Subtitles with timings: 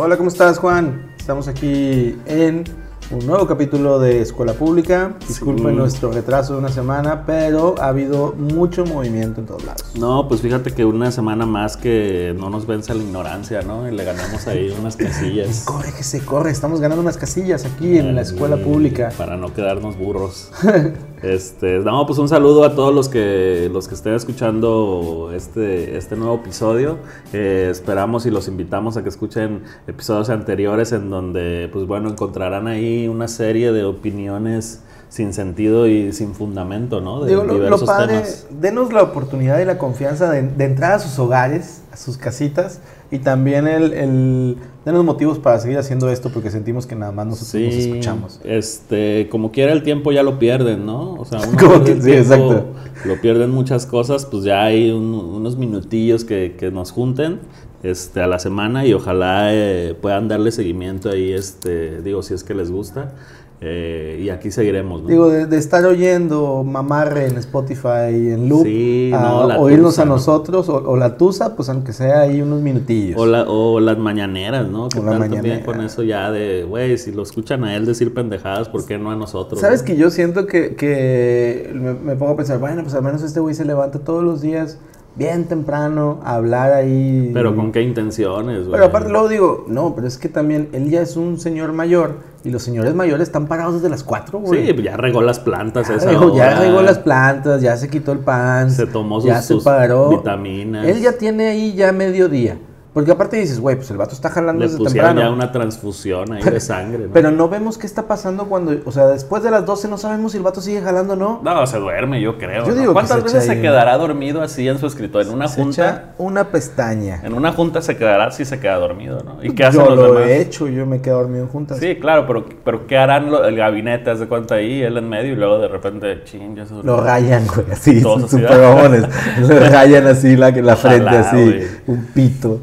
[0.00, 1.10] Hola, ¿cómo estás, Juan?
[1.18, 2.62] Estamos aquí en
[3.10, 5.16] un nuevo capítulo de Escuela Pública.
[5.26, 5.76] Disculpen Sí.
[5.76, 9.82] nuestro retraso de una semana, pero ha habido mucho movimiento en todos lados.
[9.98, 13.88] No, pues fíjate que una semana más que no nos vence la ignorancia, ¿no?
[13.88, 15.64] Y le ganamos ahí unas casillas.
[15.66, 16.52] Corre, que se corre.
[16.52, 19.10] Estamos ganando unas casillas aquí en la Escuela Pública.
[19.18, 20.52] Para no quedarnos burros.
[21.22, 26.16] Este, no, pues un saludo a todos los que los que estén escuchando este, este
[26.16, 26.98] nuevo episodio.
[27.32, 32.68] Eh, esperamos y los invitamos a que escuchen episodios anteriores en donde, pues bueno, encontrarán
[32.68, 37.22] ahí una serie de opiniones sin sentido y sin fundamento, ¿no?
[37.24, 38.46] De Digo, lo, lo diversos padre, temas.
[38.50, 42.80] denos la oportunidad y la confianza de, de entrar a sus hogares, a sus casitas,
[43.10, 47.26] y también el, el denos motivos para seguir haciendo esto, porque sentimos que nada más
[47.26, 48.40] nosotros nos escuchamos.
[48.44, 51.14] Este, como quiera el tiempo ya lo pierden, ¿no?
[51.14, 52.66] O sea, uno Como pierde que el sí, tiempo, exacto.
[53.04, 57.40] lo pierden muchas cosas, pues ya hay un- unos minutillos que, que nos junten
[57.82, 62.44] este, a la semana y ojalá eh, puedan darle seguimiento ahí, este, digo, si es
[62.44, 63.14] que les gusta.
[63.60, 65.08] Eh, y aquí seguiremos, ¿no?
[65.08, 70.02] Digo, de, de estar oyendo mamarre en Spotify en loop, Sí, a no, oírnos tusa,
[70.02, 70.14] a ¿no?
[70.14, 73.20] nosotros, o, o la tusa, pues aunque sea ahí unos minutillos.
[73.20, 74.88] o, la- o las mañaneras, ¿no?
[74.88, 78.68] Que la también con eso ya de, güey, si lo escuchan a él decir pendejadas,
[78.68, 79.60] ¿por qué no a nosotros?
[79.60, 79.86] ¿Sabes no?
[79.86, 83.40] que yo siento que, que me, me pongo a pensar, bueno, pues al menos este
[83.40, 84.78] güey se levanta todos los días
[85.18, 87.30] bien temprano a hablar ahí.
[87.34, 88.70] Pero con qué intenciones, güey.
[88.72, 92.20] Pero aparte luego digo, no, pero es que también él ya es un señor mayor
[92.44, 94.66] y los señores mayores están parados desde las 4, güey.
[94.68, 98.12] Sí, ya regó las plantas Ya esa regó, ya regó las plantas, ya se quitó
[98.12, 98.70] el pan.
[98.70, 100.08] Se tomó ya sus- se sus paró.
[100.10, 100.86] vitaminas.
[100.86, 102.58] Él ya tiene ahí ya mediodía.
[102.98, 105.20] Porque aparte dices, güey, pues el vato está jalando Le desde temprano.
[105.20, 107.12] ya una transfusión ahí de sangre, ¿no?
[107.12, 110.32] Pero no vemos qué está pasando cuando, o sea, después de las 12 no sabemos
[110.32, 111.40] si el vato sigue jalando o no.
[111.44, 112.64] No, se duerme, yo creo.
[112.64, 112.74] Yo ¿no?
[112.74, 115.28] digo que ¿Cuántas se veces se ahí- quedará dormido así en su escritorio?
[115.28, 115.70] En una Se junta.
[115.88, 117.20] echa una pestaña.
[117.22, 119.44] En una junta se quedará si se queda dormido, ¿no?
[119.44, 120.28] ¿Y qué hacen Yo los lo demás?
[120.30, 121.78] he hecho, yo me quedo dormido en juntas.
[121.78, 124.10] Sí, claro, pero, pero ¿qué harán lo- el gabinete?
[124.10, 126.96] Haz de cuenta ahí, él en medio y luego de repente, ching, ya se durmió.
[126.96, 128.74] Lo rayan, güey, así, ¿verdad?
[128.74, 129.04] mamones.
[129.40, 132.58] Lo rayan así la, la frente, Ojalá, así, un pito.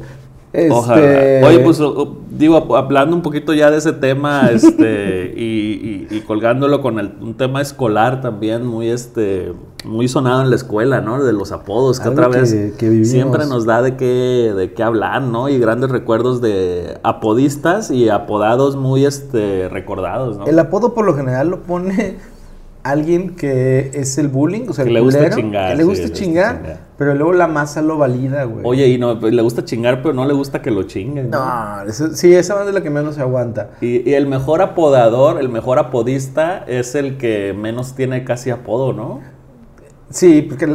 [0.56, 1.46] Este, Ojalá.
[1.48, 6.20] Oye, pues o- digo, hablando un poquito ya de ese tema, este, y, y- y
[6.22, 9.52] colgándolo con el- un tema escolar también muy, este,
[9.84, 11.22] muy sonado en la escuela, ¿no?
[11.22, 13.08] De los apodos, que Algo otra vez que- que vivimos.
[13.10, 15.48] siempre nos da de qué, de qué hablar, ¿no?
[15.50, 20.46] Y grandes recuerdos de apodistas y apodados muy, este, recordados, ¿no?
[20.46, 22.16] El apodo por lo general lo pone
[22.90, 25.82] alguien que es el bullying, o sea, Que el le gusta culero, chingar, que le
[25.82, 28.64] sí, gusta le gusta chingar, pero luego la masa lo valida, güey.
[28.64, 31.30] Oye, y no, pues, le gusta chingar, pero no le gusta que lo chinguen.
[31.30, 31.82] ¿no?
[31.88, 33.70] Eso- sí, esa banda es la que menos se aguanta.
[33.80, 38.92] Y, y el mejor apodador, el mejor apodista es el que menos tiene casi apodo,
[38.92, 39.20] ¿no?
[40.10, 40.66] Sí, porque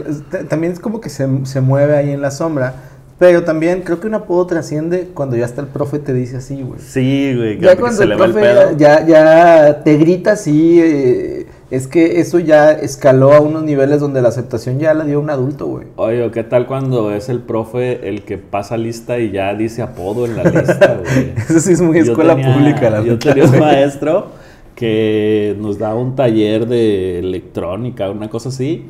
[0.50, 2.74] también es como que se, se mueve ahí en la sombra.
[3.18, 6.64] Pero también creo que un apodo trasciende cuando ya está el profe te dice así,
[6.64, 6.80] güey.
[6.80, 8.78] Sí, güey, Ya cuando se el le va el profe pedo.
[8.78, 14.22] ya, ya te grita así, eh, es que eso ya escaló a unos niveles donde
[14.22, 15.88] la aceptación ya la dio un adulto, güey.
[15.96, 20.26] Oye, ¿qué tal cuando es el profe el que pasa lista y ya dice apodo
[20.26, 21.34] en la lista, güey?
[21.38, 24.28] Eso sí es muy Yo escuela tenía- pública, la Yo tenía un maestro
[24.76, 28.86] que nos daba un taller de electrónica, una cosa así.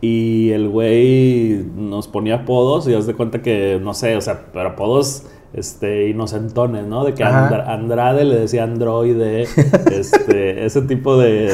[0.00, 4.44] Y el güey nos ponía apodos y haz de cuenta que, no sé, o sea,
[4.52, 5.24] pero apodos
[5.56, 7.04] este, inocentones, ¿no?
[7.04, 7.24] De que.
[7.24, 9.42] Andra- Andrade le decía androide,
[9.90, 11.48] este, ese tipo de,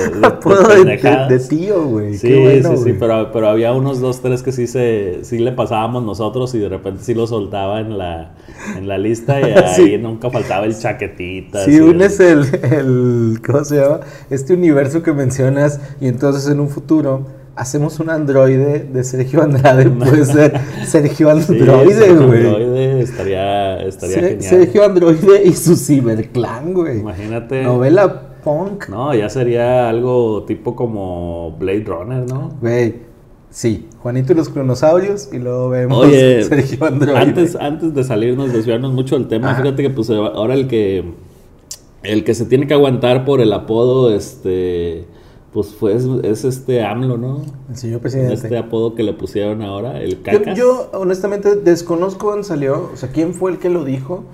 [1.29, 2.15] de, tío, güey.
[2.19, 5.53] Sí, bueno, sí, sí, pero, pero había unos dos, tres que sí se, sí le
[5.53, 8.35] pasábamos nosotros y de repente sí lo soltaba en la,
[8.77, 9.99] en la lista y ahí Sí.
[9.99, 11.65] nunca faltaba el chaquetita.
[11.65, 14.01] Si unes el, el, ¿cómo se llama?
[14.31, 17.27] Este universo que mencionas y entonces en un futuro
[17.57, 22.47] hacemos un androide de Sergio Andrade, puede ser Sergio Androide, güey.
[22.47, 24.43] Androide estaría, estaría Se- genial.
[24.43, 27.01] Sergio Androide y su ciberclan, güey.
[27.01, 27.63] Imagínate.
[27.63, 28.89] Novela punk.
[28.89, 32.51] No, ya sería algo tipo como Blade Runner, ¿no?
[32.61, 32.95] Güey,
[33.51, 33.87] sí.
[34.03, 37.19] Juanito y los clonosaurios y luego vemos Oye, Sergio Androide.
[37.21, 39.63] antes, antes de salirnos, desviarnos mucho del tema, Ajá.
[39.63, 41.05] fíjate que pues ahora el que
[42.03, 45.05] el que se tiene que aguantar por el apodo, este,
[45.53, 47.43] pues fue es, es este AMLO, ¿no?
[47.69, 48.35] El señor presidente.
[48.35, 50.59] Este apodo que le pusieron ahora, el Yo, cacas.
[50.59, 54.25] yo, honestamente desconozco dónde salió, o sea, quién fue el que lo dijo,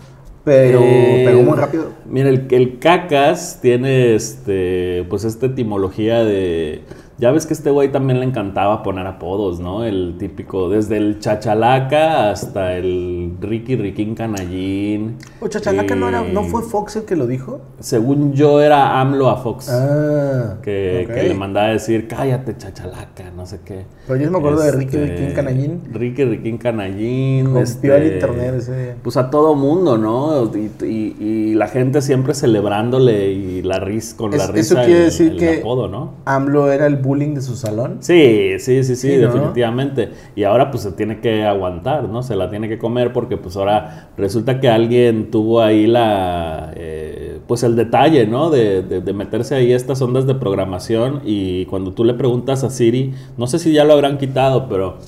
[0.45, 1.87] pero Eh, pegó muy rápido.
[2.09, 6.83] Mira, el, el cacas tiene este, pues esta etimología de,
[7.19, 9.85] Ya ves que este güey también le encantaba poner apodos, ¿no?
[9.85, 15.17] El típico, desde el Chachalaca hasta el Ricky Riquín Canallín.
[15.41, 17.61] ¿O Chachalaca no, era, no fue Fox el que lo dijo?
[17.81, 19.69] Según yo era AMLO a Fox.
[19.69, 20.59] Ah.
[20.63, 23.85] Que, que le mandaba a decir, cállate Chachalaca, no sé qué.
[24.07, 25.81] Pero yo me acuerdo de Ricky Riquín Este, Canallín.
[25.93, 27.57] Ricky Riquín Canallín.
[27.57, 28.97] Este, el internet ese día.
[29.03, 30.45] Pues a todo mundo, ¿no?
[30.57, 34.99] Y, y- y la gente siempre celebrándole y la risa, con la risa eso quiere
[35.01, 36.13] el- decir el que- apodo, ¿no?
[36.25, 37.97] AMLO era el bullying de su salón.
[38.01, 39.27] Sí, sí, sí, sí, Sí, ¿no?
[39.33, 40.11] definitivamente.
[40.37, 42.23] Y ahora pues se tiene que aguantar, ¿no?
[42.23, 47.41] Se la tiene que comer porque pues ahora resulta que alguien tuvo ahí la, eh,
[47.47, 48.51] pues el detalle, ¿no?
[48.51, 52.71] De, de- de meterse ahí estas ondas de programación y cuando tú le preguntas a
[52.71, 54.99] Siri, no sé si ya lo habrán quitado, pero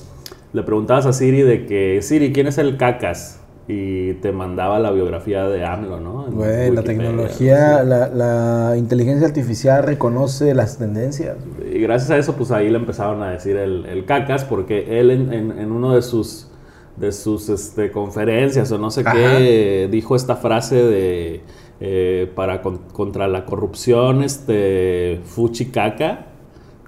[0.53, 3.40] le preguntabas a Siri de que, Siri, ¿quién es el cacas?
[3.67, 6.27] Y te mandaba la biografía de AMLO, ¿no?
[6.27, 7.87] En Güey, la tecnología, sí.
[7.87, 11.37] la, la inteligencia artificial reconoce las tendencias.
[11.71, 15.11] Y gracias a eso, pues ahí le empezaron a decir el, el cacas, porque él
[15.11, 16.47] en, en- en uno de sus,
[16.97, 19.13] de sus este, conferencias o no sé Ajá.
[19.13, 21.41] qué, dijo esta frase de
[21.79, 26.25] eh, para con- contra la corrupción, este, fuchi caca.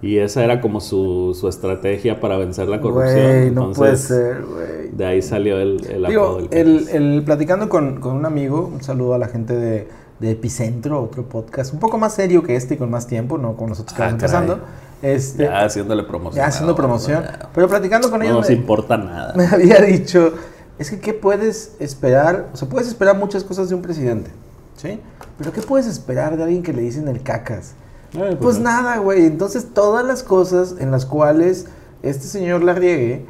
[0.03, 3.15] Y esa era como su, su estrategia para vencer la corrupción.
[3.15, 4.89] Güey, no Entonces, puede ser, güey.
[4.91, 8.83] De ahí salió el, el apodo del el, el- platicando con, con un amigo, un
[8.83, 9.87] saludo a la gente de,
[10.19, 13.55] de Epicentro, otro podcast, un poco más serio que este y con más tiempo, no
[13.55, 14.13] con nosotros que Ah, caray.
[14.15, 14.59] empezando.
[15.01, 16.35] Este, Ya haciéndole promoción.
[16.43, 17.23] ya haciendo No, promoción.
[17.23, 17.49] ya.
[17.55, 19.33] Pero platicando con No ellos nos me, importa nada.
[19.37, 20.33] me había dicho,
[20.79, 22.49] es que ¿qué puedes esperar?
[22.53, 24.31] O sea, puedes esperar muchas cosas de un presidente,
[24.75, 24.99] ¿sí?
[25.37, 27.75] Pero ¿qué puedes esperar de alguien que le dicen el cacas?
[28.15, 29.25] Eh, Pues nada, güey.
[29.25, 31.65] Entonces todas las cosas en las cuales
[32.01, 33.25] este señor la riegue,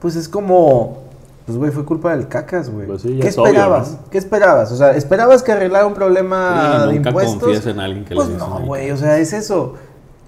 [0.00, 0.98] pues es como,
[1.46, 2.86] pues güey, fue culpa del cacas, güey.
[2.86, 3.92] Pues sí, ya ¿Qué es obvio, esperabas?
[3.92, 3.98] ¿no?
[4.10, 4.72] ¿Qué esperabas?
[4.72, 7.38] O sea, ¿esperabas que arreglara un problema Sí, de nunca impuestos?
[7.42, 9.74] confíes en alguien que pues no, güey, o sea, es eso.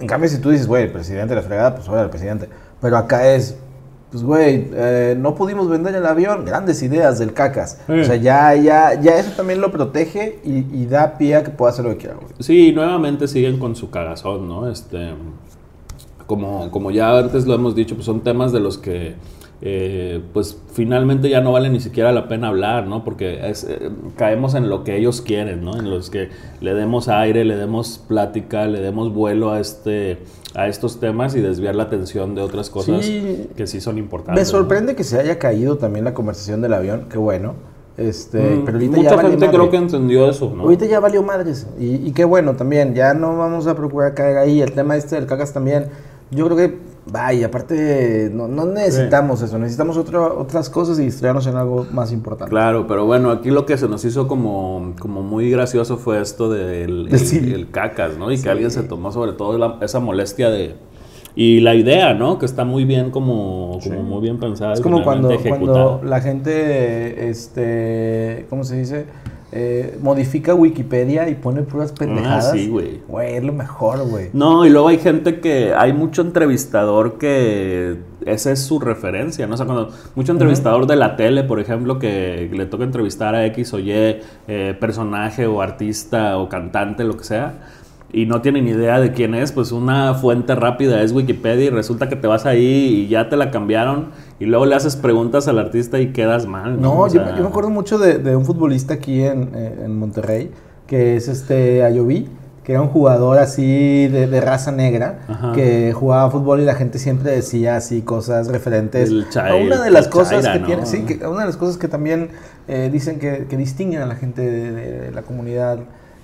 [0.00, 2.48] En cambio, si tú dices, güey, el presidente de la fregada, pues ahora el presidente.
[2.80, 3.54] Pero acá es,
[4.12, 7.80] pues güey, eh, no pudimos vender el avión, grandes ideas del cacas.
[7.86, 7.92] Sí.
[7.92, 11.50] O sea, ya, ya, ya eso también lo protege y, y da pie a que
[11.50, 12.28] pueda hacer lo que quiera, güey.
[12.38, 14.70] Sí, nuevamente siguen con su cagazón, ¿no?
[14.70, 15.14] Este,
[16.26, 19.14] como, como ya antes lo hemos dicho, pues son temas de los que,
[19.64, 23.04] eh, pues finalmente ya no vale ni siquiera la pena hablar, ¿no?
[23.04, 25.78] Porque es, eh, caemos en lo que ellos quieren, ¿no?
[25.78, 26.30] En los que
[26.60, 30.18] le demos aire, le demos plática, le demos vuelo a este
[30.54, 33.48] a estos temas y desviar la atención de otras cosas Sí.
[33.56, 34.38] que sí son importantes.
[34.38, 37.54] Me sorprende que se haya caído también la conversación del avión, qué bueno.
[37.96, 38.56] Este, ¿no?
[38.56, 40.64] Mm, pero ahorita Mucha ya gente creo que entendió eso, ¿no?
[40.64, 41.66] Ahorita ya valió madres.
[41.78, 42.94] Y, y qué bueno también.
[42.94, 44.60] Ya no vamos a procurar caer ahí.
[44.60, 45.86] El tema este del cacas también.
[46.30, 49.58] Yo creo que, vaya, aparte, no, no necesitamos eso.
[49.58, 52.50] Necesitamos otro- otras cosas y distraernos en algo más importante.
[52.50, 56.50] Claro, pero bueno, aquí lo que se nos hizo como, como muy gracioso fue esto
[56.50, 57.38] del el, Sí.
[57.38, 58.30] el cacas, ¿no?
[58.30, 60.74] Y que alguien se tomó sobre todo la- esa molestia de...
[61.34, 62.38] Y la idea, ¿no?
[62.38, 64.74] Que está muy bien como, como muy bien pensada.
[64.74, 69.06] Es como cuando, cuando la gente, este, ¿cómo se dice?
[69.54, 72.48] Eh, modifica Wikipedia y pone puras pendejadas.
[72.48, 73.02] Ah, sí, güey.
[73.06, 74.30] Güey, es lo mejor, güey.
[74.32, 79.52] No, y luego hay gente que, hay mucho entrevistador que esa es su referencia, ¿no?
[79.52, 83.44] O sea, cuando mucho entrevistador de la tele, por ejemplo, que le toca entrevistar a
[83.44, 87.52] X o Y eh, personaje o artista o cantante, lo que sea,
[88.12, 92.08] y no tienen idea de quién es, pues una fuente rápida es Wikipedia y resulta
[92.08, 94.08] que te vas ahí y ya te la cambiaron
[94.42, 96.80] y luego le haces preguntas al artista y quedas mal.
[96.80, 99.98] No, O yo, sea, yo me acuerdo mucho de, de un futbolista aquí en, en
[99.98, 100.50] Monterrey,
[100.86, 102.28] que es este Ayoví,
[102.64, 105.52] que era un jugador así de, de raza negra, Ajá.
[105.52, 109.26] que jugaba fútbol y la gente siempre decía así cosas referentes El
[109.66, 110.66] una de el las cosas chaira, que ¿no?
[110.66, 112.28] tiene, sí, que una de las cosas que también
[112.68, 115.78] eh, dicen que, que distinguen a la gente de, de la comunidad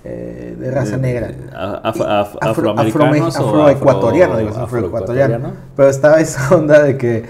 [0.05, 1.29] eh, de raza de- negra.
[1.53, 4.63] af- afro- afroamericanos o afroecuatoriano, afro- afroecuatoriano.
[4.65, 5.53] afroecuatoriano.
[5.77, 7.25] Pero estaba esa onda de que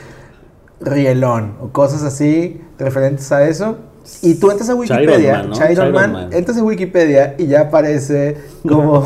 [0.80, 3.78] rielón o cosas así referentes a eso.
[4.22, 5.54] Y tú entras a Wikipedia, Chiron Man, ¿no?
[5.54, 6.32] Chiron Chiron Man, Man.
[6.32, 9.04] entras a Wikipedia y ya aparece como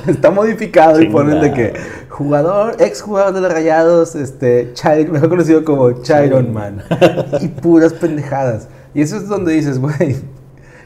[0.06, 1.72] está modificado y ponen de que
[2.10, 6.82] jugador, ex jugador de los Rayados, este, Chiron, mejor conocido como Chiron Man.
[7.40, 8.68] y puras pendejadas.
[8.92, 10.16] Y eso es donde dices, güey,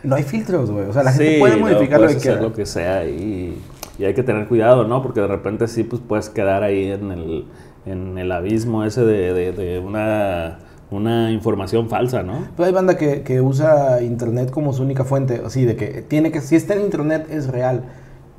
[0.04, 0.86] no hay filtros, güey.
[0.86, 2.40] O sea, la gente Sí, puede no, modificar lo que quiera.
[2.40, 3.60] lo que sea y,
[3.98, 5.02] y hay que tener cuidado, ¿no?
[5.02, 7.44] Porque de repente sí, pues puedes quedar ahí en el,
[7.90, 10.58] en el abismo ese de, de- de una,
[10.90, 12.46] una información falsa, ¿no?
[12.56, 16.30] Pero hay banda que, que usa internet como su única fuente, así de que tiene
[16.30, 17.82] que, si está en internet es real.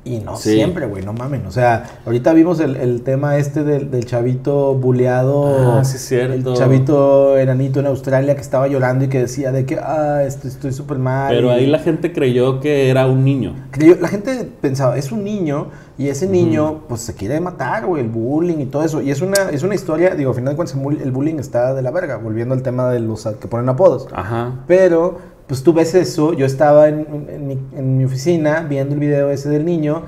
[0.02, 1.44] Y no siempre, güey, no mamen.
[1.44, 5.78] O sea, ahorita vimos el, tema este del, chavito buleado.
[5.78, 6.52] Ah, sí, cierto.
[6.52, 10.72] El chavito enanito en Australia que estaba llorando y que decía de que, ah, estoy
[10.72, 11.34] súper mal.
[11.34, 13.54] Pero ahí la gente creyó que era un niño.
[14.00, 15.66] la gente pensaba, es un niño
[16.00, 19.02] y ese niño, pues se quiere matar, güey, el bullying y todo eso.
[19.02, 21.82] Y es una, es una historia, digo, al final de cuentas, el bullying está de
[21.82, 24.08] la verga, volviendo al tema de los que ponen apodos.
[24.10, 24.64] Ajá.
[24.66, 29.66] Pero pues tú ves eso, yo estaba en, mi, oficina viendo el video ese del
[29.66, 30.04] niño,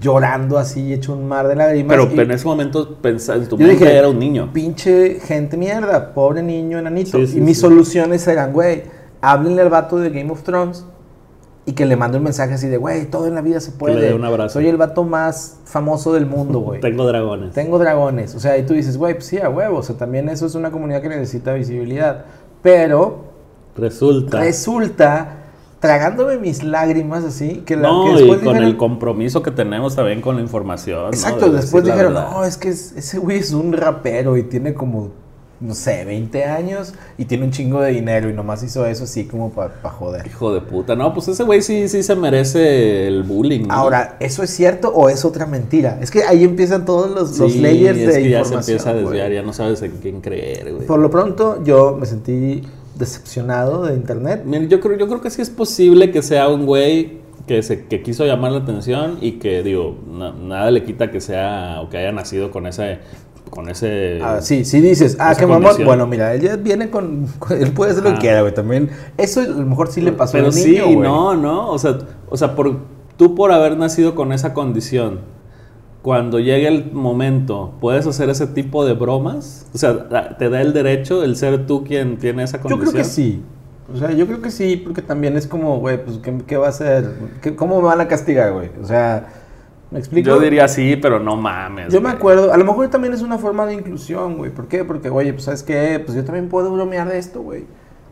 [0.00, 1.96] llorando así, hecho un mar de lágrimas.
[1.96, 4.50] Pero en ese momento pensaste, tu mente dije, era un niño.
[4.52, 7.20] Pinche gente mierda, pobre niño enanito.
[7.20, 8.82] y mis soluciones eran, güey,
[9.20, 10.84] háblenle al vato de Game of Thrones
[11.66, 13.96] y que le mande un mensaje así de, güey, todo en la vida se puede.
[13.96, 14.54] le dé un abrazo.
[14.54, 16.80] Soy el vato más famoso del mundo, güey.
[16.82, 17.52] Tengo dragones.
[17.52, 18.34] Tengo dragones.
[18.34, 19.78] O sea, y tú dices, güey, pues sí, a huevo.
[19.78, 22.24] O sea, también eso es una comunidad que necesita visibilidad.
[22.62, 23.36] Pero
[23.76, 24.40] Resulta.
[24.40, 25.36] Resulta,
[25.80, 30.36] tragándome mis lágrimas así, que, la, no, y con el compromiso que tenemos también con
[30.36, 31.08] la información.
[31.08, 35.10] Exacto, después dijeron, no, es que ese güey es un rapero y tiene como,
[35.60, 39.24] no sé, 20 años y tiene un chingo de dinero y nomás hizo eso así
[39.24, 40.26] como para joder.
[40.26, 43.66] Hijo de puta, no, pues ese güey sí, sí se merece el bullying.
[43.70, 45.98] Ahora, ¿eso es cierto o es otra mentira?
[46.00, 48.94] Es que ahí empiezan todos los, los layers es de que ya se empieza a
[48.94, 50.86] desviar, ya no sabes en quién creer, güey.
[50.86, 52.62] Por lo pronto, yo me sentí
[52.96, 54.42] decepcionado de internet.
[54.68, 58.02] yo creo, yo creo que sí es posible que sea un güey que, se, que
[58.02, 62.12] quiso llamar la atención y que, digo, nada le quita que sea o que haya
[62.12, 62.98] nacido con ese
[63.50, 67.26] con ese ah, sí sí dices ah qué mamón bueno mira él ya viene con,
[67.50, 70.32] él puede hacer lo que quiera güey también eso a lo mejor sí le pasó
[70.32, 71.98] pero sí niño, no no o sea
[72.28, 72.76] o sea por
[73.16, 75.36] tú por haber nacido con esa condición
[76.06, 79.66] cuando llegue el momento, ¿puedes hacer ese tipo de bromas?
[79.74, 82.86] O sea, ¿te da el derecho el ser tú quien tiene esa condición?
[82.86, 83.42] Yo creo que sí.
[83.92, 86.68] O sea, yo creo que sí, porque también es como, güey, pues, ¿qué, va a
[86.68, 87.12] hacer?
[87.56, 88.70] ¿Cómo me van a castigar, güey?
[88.80, 89.26] O sea,
[89.90, 90.28] ¿me explico?
[90.28, 91.92] Yo diría sí, pero no mames.
[91.92, 94.50] Yo me acuerdo, a lo mejor también es una forma de inclusión, güey.
[94.50, 94.84] ¿Por qué?
[94.84, 96.00] Porque, güey, pues, ¿sabes qué?
[96.04, 97.62] Pues yo también puedo bromear de esto, güey.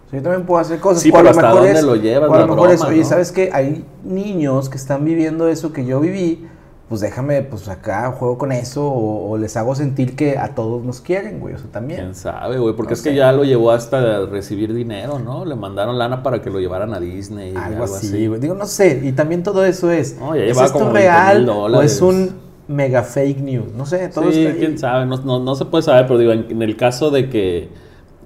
[0.06, 1.02] O sea, yo también puedo hacer cosas.
[1.02, 3.50] Sí, pero hasta dónde lo llevas, a lo mejor es, oye, ¿sabes qué?
[3.52, 6.46] Hay niños que están viviendo eso que yo viví
[6.88, 11.00] pues déjame, pues acá juego con eso o, les hago sentir que a todos nos
[11.00, 12.00] quieren, güey, o sea, también.
[12.00, 12.76] ¿Quién sabe, güey?
[12.76, 15.46] Porque es que ya lo llevó hasta recibir dinero, ¿no?
[15.46, 17.54] Le mandaron lana para que lo llevaran a Disney.
[17.56, 18.38] Algo, así, güey.
[18.38, 22.32] Digo, no sé, y también todo eso es, ¿es esto real o es un
[22.68, 23.72] mega fake news?
[23.74, 26.60] No sé, todo Sí, quién sabe, no, no, no, se puede saber, pero digo, en,
[26.60, 27.70] el caso de que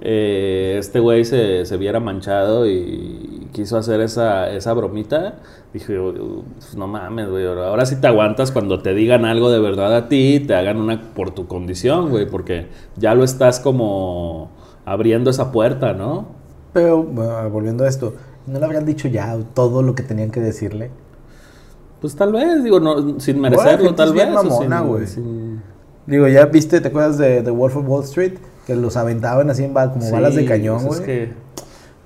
[0.01, 5.37] eh, este güey se, se viera manchado y quiso hacer esa, esa bromita
[5.73, 9.95] Dije, pues no mames, güey, ahora sí te aguantas cuando te digan algo de verdad
[9.95, 14.51] a ti, te hagan una por tu condición, güey, porque ya lo estás como
[14.87, 16.29] abriendo esa puerta, ¿no?
[16.73, 18.15] Pero, volviendo a esto,
[18.47, 20.91] ¿no le habrían dicho ya todo lo que tenían que decirle?
[22.01, 24.31] Pues tal vez, digo, no, sin merecerlo, tal vez.
[24.31, 25.05] Mamona, güey.
[26.07, 28.39] Digo, ya viste, ¿te acuerdas de The Wolf of Wall Street?
[28.67, 31.01] Que los aventaban así en como balas de cañón, pues güey.
[31.01, 31.33] es que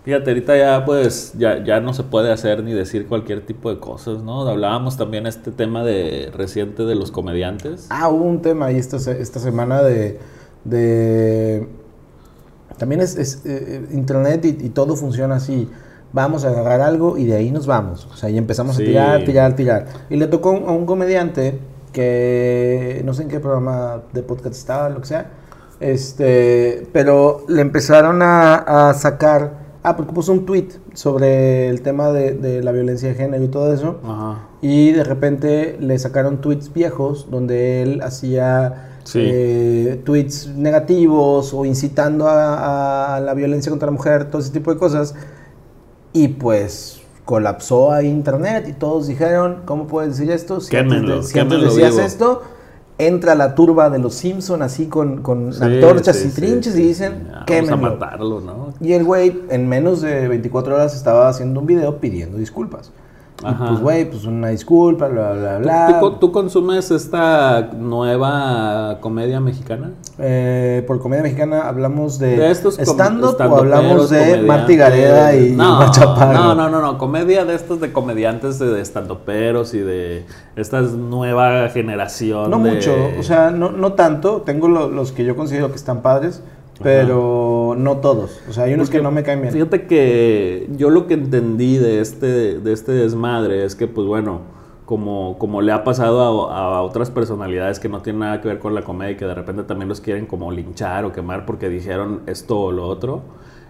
[0.05, 3.79] Fíjate, ahorita ya pues ya, ya no se puede hacer ni decir cualquier tipo de
[3.79, 4.49] cosas, ¿no?
[4.49, 7.87] Hablábamos también este tema de reciente de los comediantes.
[7.91, 10.19] Ah, hubo un tema ahí esta, esta semana de,
[10.65, 11.69] de
[12.79, 15.71] también es, es eh, internet y, todo funciona así.
[16.13, 18.09] Vamos a agarrar algo y de ahí nos vamos.
[18.13, 19.87] O sea, y empezamos a tirar, tirar, tirar.
[20.11, 21.61] Y le tocó a un comediante
[21.93, 25.31] que no sé en qué programa de podcast estaba, lo que sea.
[25.79, 32.13] Este, pero le empezaron a, a sacar Ah, porque puso un tweet sobre el tema
[32.13, 33.99] de, la violencia de género y todo eso.
[34.61, 42.27] Y de repente le sacaron tweets viejos donde él hacía eh, tweets negativos o incitando
[42.29, 45.17] a, la violencia contra la mujer, todo ese tipo de cosas.
[46.13, 50.61] Y pues colapsó a internet y todos dijeron, ¿cómo puedes decir esto?
[50.61, 52.43] Si antes, si decías esto,
[52.99, 57.63] entra la turba de los Simpson así con, con antorchas y trinches y dicen, que
[57.63, 58.75] Vamos a matarlo, ¿no?
[58.81, 62.93] Y el güey en menos de 24 horas estaba haciendo un video pidiendo disculpas
[63.43, 66.01] pues, güey, pues una disculpa, bla, bla, bla.
[66.21, 69.91] ¿Tú, consumes esta nueva comedia mexicana?
[70.19, 75.53] Eh, por comedia mexicana hablamos de, de estos stand-up o hablamos de Marty Gareda y
[75.53, 75.81] no,
[76.33, 80.25] No, no, no, no, comedia de estos de comediantes de estandoperos y de
[80.57, 82.51] esta nueva generación.
[82.51, 84.43] No mucho, o sea, no, no tanto.
[84.43, 86.43] Tengo los que yo considero que están padres.
[86.81, 88.41] Pero no todos.
[88.49, 89.53] O sea, hay unos que no me caen bien.
[89.53, 94.41] Fíjate que yo lo que entendí de este, de este desmadre es que, pues bueno,
[94.85, 98.75] como, como le ha pasado a, otras personalidades que no tienen nada que ver con
[98.75, 102.23] la comedia y que de repente también los quieren como linchar o quemar porque dijeron
[102.27, 103.23] esto o lo otro,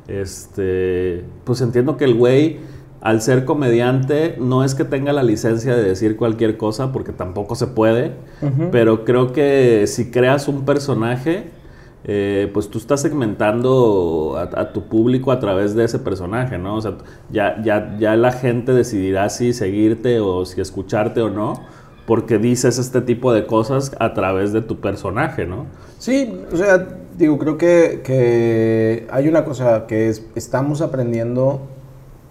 [0.09, 2.59] este, pues entiendo que el güey
[3.03, 7.57] al ser comediante, no es que tenga la licencia de decir cualquier cosa, porque tampoco
[7.57, 8.13] se puede,
[8.71, 11.51] pero creo que si creas un personaje,
[12.05, 16.77] eh, pues tú estás segmentando a, tu público a través de ese personaje, ¿no?
[16.77, 16.95] O sea,
[17.31, 21.55] ya, ya, ya la gente decidirá si seguirte o si escucharte o no,
[22.07, 25.67] porque dices este tipo de cosas a través de tu personaje, ¿no?
[25.99, 31.61] Sí, o sea, digo, creo que, que hay una cosa que es, estamos aprendiendo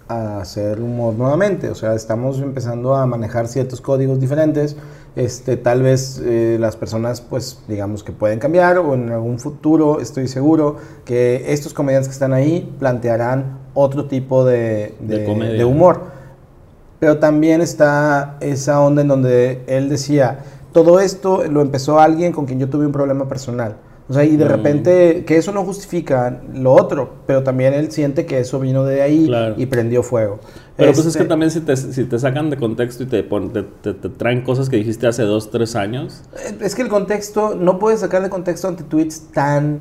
[0.08, 1.70] a hacer humor nuevamente.
[1.70, 4.76] O sea, estamos empezando a manejar ciertos códigos diferentes.
[5.14, 10.00] Este, tal vez eh, las personas, pues, digamos que pueden cambiar o en algún futuro
[10.00, 16.00] estoy seguro que estos comediantes que están ahí plantearán otro tipo de, de humor.
[16.98, 20.38] Pero también está esa onda en donde él decía,
[20.72, 23.76] todo esto lo empezó alguien con quien yo tuve un problema personal.
[24.12, 24.48] O sea, y de mm.
[24.48, 29.00] repente, que eso no justifica lo otro, pero también él siente que eso vino de
[29.00, 30.38] ahí y prendió fuego.
[30.76, 33.22] Pero pues es que este también si te, si te sacan de contexto y te,
[33.22, 36.24] te, te, traen cosas que dijiste hace dos, tres años.
[36.46, 39.80] Eh, es que el contexto, no puedes sacar de contexto ante tweets tan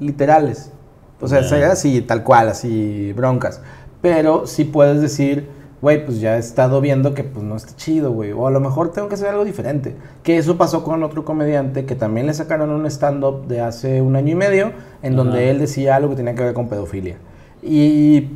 [0.00, 0.72] literales.
[1.20, 3.60] O sea, sea así, tal cual, así, broncas.
[4.02, 5.46] Pero sí puedes decir
[5.80, 8.32] güey, pues ya he estado viendo que pues no está chido, güey.
[8.32, 9.96] O a lo mejor tengo que hacer algo diferente.
[10.22, 14.16] Que eso pasó con otro comediante que también le sacaron un stand-up de hace un
[14.16, 17.16] año y medio, en donde él decía algo que tenía que ver con pedofilia.
[17.62, 18.28] Y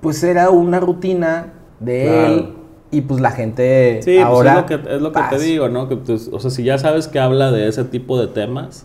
[0.00, 2.54] pues era una rutina de él.
[2.92, 4.66] Y pues la gente sí, ahora...
[4.66, 5.88] Pues es lo que, es lo que te digo, ¿no?
[5.88, 8.84] Que, pues, o sea, si ya sabes que habla de ese tipo de temas,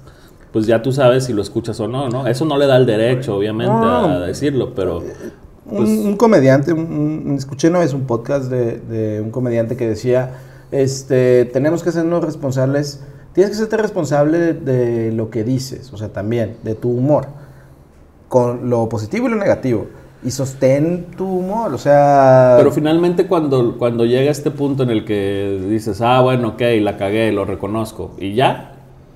[0.51, 2.27] pues ya tú sabes si lo escuchas o no, ¿no?
[2.27, 5.01] Eso no le da el derecho, obviamente, a decirlo, pero
[5.69, 6.75] pues un, comediante,
[7.35, 10.31] escuché una vez un podcast de, un comediante que decía,
[10.71, 13.01] este, tenemos que hacernos responsables,
[13.33, 17.27] tienes que serte responsable de, lo que dices, o sea, también, de tu humor,
[18.27, 19.87] con lo positivo y lo negativo.
[20.23, 22.55] Y sostén tu humor, o sea...
[22.57, 26.97] Pero finalmente cuando, cuando llega este punto en el que dices, ah, bueno, ok, la
[26.97, 28.75] cagué, lo reconozco, y ya,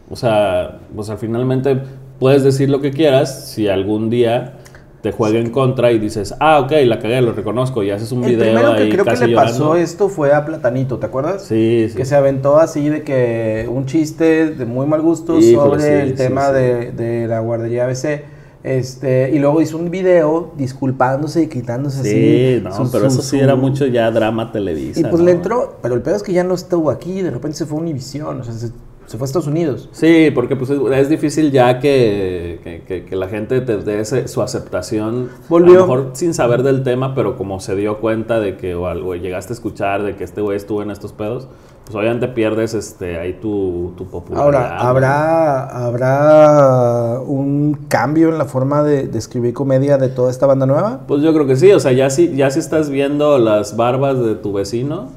[0.09, 1.79] o sea, pues al finalmente
[2.19, 4.58] puedes decir lo que quieras si algún día
[5.01, 8.21] te juega en contra y dices, ah, ok, la cagué, lo reconozco, y haces un
[8.21, 11.43] video primero que creo que le pasó esto fue a Platanito, ¿te acuerdas?
[11.43, 11.95] Sí, sí.
[11.95, 16.51] Que se aventó así de que un chiste de muy mal gusto sobre el tema
[16.51, 18.23] de, de, la guardería ABC.
[18.61, 22.09] Este, y luego hizo un video disculpándose y quitándose así.
[22.09, 24.99] Sí, no, pero eso sí era mucho ya drama televisa.
[24.99, 27.57] Y pues le entró, pero el peor es que ya no estuvo aquí, de repente
[27.57, 28.71] se fue a Univision, o sea, se
[29.09, 29.89] se fue a Estados Unidos.
[29.91, 35.71] Sí, porque pues es, difícil ya que, que, la gente te dé su aceptación, Volvió.
[35.71, 38.85] a lo mejor sin saber del tema, pero como se dio cuenta de que o
[38.85, 41.47] algo llegaste a escuchar de que este güey estuvo en estos pedos,
[41.85, 44.77] pues obviamente pierdes este ahí tu, tu popularidad.
[44.77, 50.67] Ahora, ¿habrá, ¿habrá un cambio en la forma de, escribir comedia de toda esta banda
[50.67, 50.99] nueva?
[51.07, 54.23] Pues yo creo que sí, o sea, ya si, ya si estás viendo las barbas
[54.23, 55.07] de tu vecino.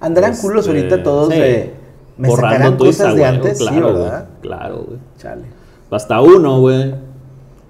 [0.00, 1.75] Andarán culos ahorita este, todos de
[2.18, 4.28] me borrando cosas de antes, claro, sí, ¿verdad?
[4.40, 4.98] claro, güey.
[5.18, 5.42] Chale.
[5.90, 6.94] Hasta uno, güey.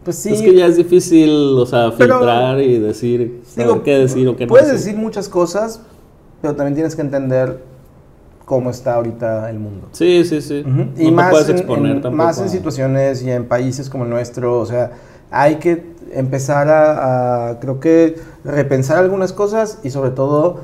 [0.05, 0.33] Pues sí.
[0.33, 4.47] Es que ya es difícil, o sea, filtrar y decir digo, qué decir o qué
[4.47, 4.51] no.
[4.51, 5.81] Puedes decir muchas cosas,
[6.41, 7.61] pero también tienes que entender
[8.45, 9.89] cómo está ahorita el mundo.
[9.93, 10.65] Sí, sí, sí.
[10.97, 14.67] Y más, puedes exponer en, más en situaciones y en países como el nuestro, o
[14.67, 14.93] sea,
[15.31, 20.61] hay que empezar a creo que, repensar algunas cosas y sobre todo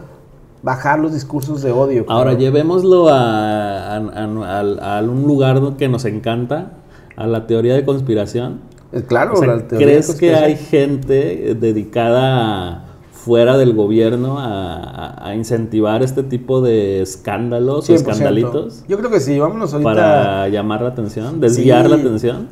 [0.62, 2.05] bajar los discursos de odio.
[2.09, 6.72] Ahora, llevémoslo a, a, un lugar que nos encanta,
[7.16, 8.61] a la teoría de conspiración.
[8.92, 16.22] Eh, claro, la teoría ¿crees que hay gente dedicada fuera del gobierno a, incentivar este
[16.22, 18.85] tipo de escándalos o escandalitos?
[18.87, 19.90] Yo creo que sí, vámonos ahorita.
[19.90, 22.48] Para llamar la atención, desviar la atención.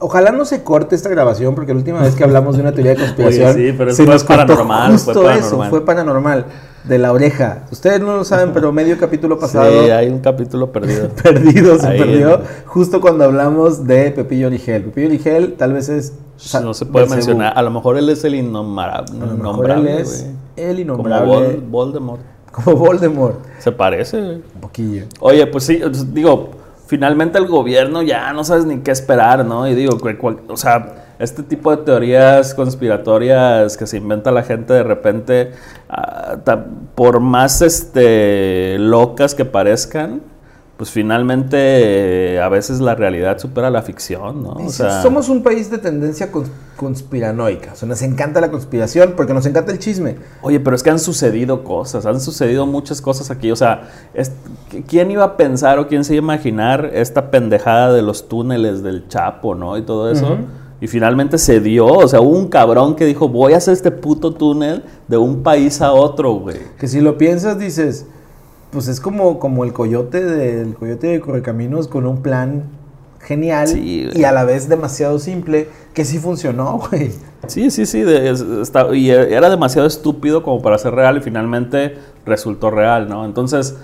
[0.00, 2.92] Ojalá no se corte esta grabación porque la última vez que hablamos de una teoría
[2.92, 5.66] de conspiración sí, pero se fue paranormal, justo fue paranormal.
[5.66, 6.46] eso, fue paranormal
[6.84, 7.66] de la oreja.
[7.70, 9.70] Ustedes no lo saben, pero medio capítulo pasado.
[9.70, 11.08] Sí, hay un capítulo perdido.
[11.22, 12.40] perdido, se perdió.
[12.66, 14.84] Justo cuando hablamos de Pepillo Origel.
[14.84, 16.14] Pepillo Origel tal vez es.
[16.62, 17.52] no se puede mencionar.
[17.56, 19.10] A lo mejor él es el innombrable.
[19.74, 21.56] él es el innombrable.
[21.56, 22.20] Como Voldemort.
[22.52, 23.36] Como Voldemort.
[23.58, 25.04] Se parece, Un poquillo.
[25.20, 25.80] Oye, pues sí,
[26.12, 26.50] digo,
[26.88, 29.68] finalmente el gobierno ya no sabes ni qué esperar, ¿no?
[29.68, 29.96] Y digo,
[30.48, 35.52] o sea este tipo de teorías conspiratorias que se inventa la gente de repente,
[35.88, 36.36] ah,
[36.94, 40.22] por más este, locas que parezcan,
[40.78, 44.50] pues finalmente a veces la realidad supera la ficción, ¿no?
[44.52, 46.30] O sea, somos un país de tendencia
[46.76, 50.16] conspiranoica, o sea, nos encanta la conspiración porque nos encanta el chisme.
[50.40, 53.90] Oye, pero es que han sucedido cosas, han sucedido muchas cosas aquí, o sea,
[54.86, 58.84] ¿quién iba a pensar o quién se iba a imaginar esta pendejada de los túneles
[58.84, 59.76] del Chapo, ¿no?
[59.76, 60.38] Y todo eso
[60.80, 63.90] Y finalmente se dio, o sea, hubo un cabrón que dijo, voy a hacer este
[63.90, 66.58] puto túnel de un país a otro, güey.
[66.78, 68.06] Que si lo piensas, dices,
[68.70, 72.64] pues es como, como el coyote del coyote de Correcaminos con un plan
[73.20, 77.10] genial Sí, y a la vez demasiado simple, que sí funcionó, güey.
[77.46, 81.20] Sí, sí, sí, de- es- está- y era demasiado estúpido como para ser real y
[81.20, 83.24] finalmente resultó real, ¿no?
[83.24, 83.76] Entonces,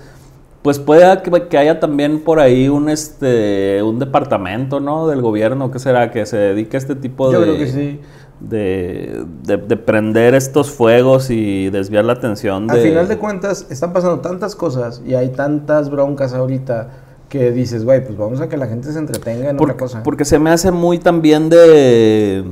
[0.63, 5.09] pues puede que, que haya también por ahí un, este, un departamento, ¿no?
[5.09, 6.11] Del gobierno, ¿qué será?
[6.11, 7.47] Que se dedique a este tipo Yo de...
[7.47, 8.01] creo que sí.
[8.41, 12.75] De, de- de prender estos fuegos y desviar la atención de...
[12.75, 16.91] Al final de cuentas, están pasando tantas cosas y hay tantas broncas ahorita
[17.29, 20.03] que dices, güey, pues vamos a que la gente se entretenga en Por- otra cosa.
[20.03, 22.45] Porque se me hace muy también de.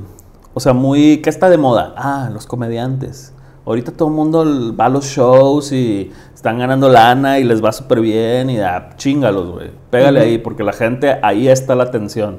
[0.55, 1.19] O sea, muy.
[1.19, 1.95] ¿Qué está de moda?
[1.97, 3.33] Ah, los comediantes.
[3.65, 7.71] Ahorita todo el mundo va a los shows y están ganando lana y les va
[7.71, 9.71] súper bien y ah, chingalos, güey.
[9.91, 12.39] Pégale ahí porque la gente, ahí está la atención.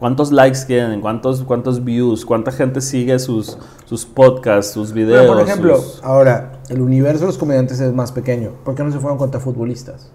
[0.00, 1.00] ¿Cuántos likes tienen?
[1.02, 2.24] ¿Cuántos, cuántos views?
[2.24, 5.26] ¿Cuánta gente sigue sus, sus podcasts, sus videos?
[5.26, 8.52] Por ejemplo, sus- ahora, el universo de los comediantes es más pequeño.
[8.64, 10.10] ¿Por qué no se fueron contra futbolistas?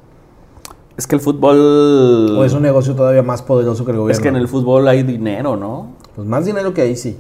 [0.98, 2.36] Es que el fútbol...
[2.38, 4.12] ¿O es un negocio todavía más poderoso que el gobierno?
[4.18, 5.94] es que en el fútbol hay dinero, ¿no?
[6.16, 7.18] Pues más dinero que ahí sí.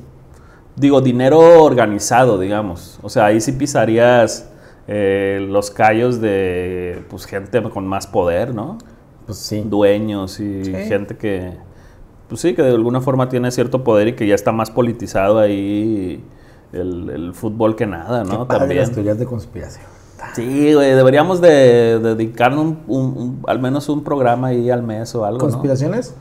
[0.75, 2.97] Digo, dinero organizado, digamos.
[3.04, 4.49] O sea, ahí sí pisarías
[4.88, 8.78] eh, los callos de pues, gente con más poder, ¿no?
[9.25, 9.62] Pues sí.
[9.65, 10.71] Dueños y Sí.
[10.73, 11.54] gente que,
[12.27, 15.39] pues sí, que de alguna forma tiene cierto poder y que ya está más politizado
[15.39, 16.23] ahí
[16.73, 18.47] el, el fútbol que nada, Qué ¿no?
[18.47, 18.81] padre También.
[18.81, 19.85] las teorías de conspiración.
[20.33, 24.81] Sí, güey, deberíamos de, de dedicarnos un, un- un- al menos un programa ahí al
[24.81, 25.43] mes o algo, ¿no?
[25.51, 26.15] ¿Conspiraciones?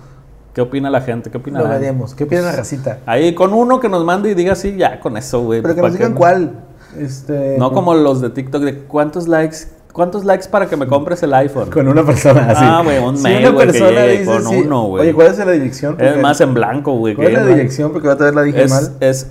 [0.52, 1.30] ¿Qué opina la gente?
[1.30, 2.14] ¿Qué opina Lo veremos.
[2.14, 3.00] ¿Qué piensa la racita?
[3.06, 5.62] Ahí con uno que nos mande y diga sí, ya con eso, güey.
[5.62, 6.60] Pero que ¿para nos qué digan cuál.
[6.98, 9.56] Este, No como los de TikTok de cuántos likes,
[9.94, 11.70] cuántos likes para que me compres el iPhone.
[11.70, 12.64] Con una persona así.
[12.66, 15.02] Ah, güey, un Si mail, una que persona llegue dice, con sí, uno, güey.
[15.04, 15.96] Oye, ¿cuál es la dirección?
[15.98, 17.14] Es más en blanco, güey.
[17.14, 17.92] ¿Cuál que es la dirección?
[17.92, 18.92] Porque otra vez la dije Es, mal.
[19.00, 19.30] es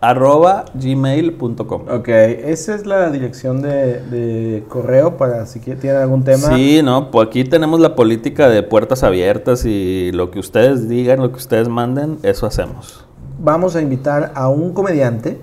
[0.00, 1.82] arroba gmail.com.
[1.90, 6.54] Ok, esa es la dirección de, de correo para si tienen algún tema.
[6.54, 11.20] Sí, no, pues aquí tenemos la política de puertas abiertas y lo que ustedes digan,
[11.20, 13.06] lo que ustedes manden, eso hacemos.
[13.40, 15.38] Vamos a invitar a un comediante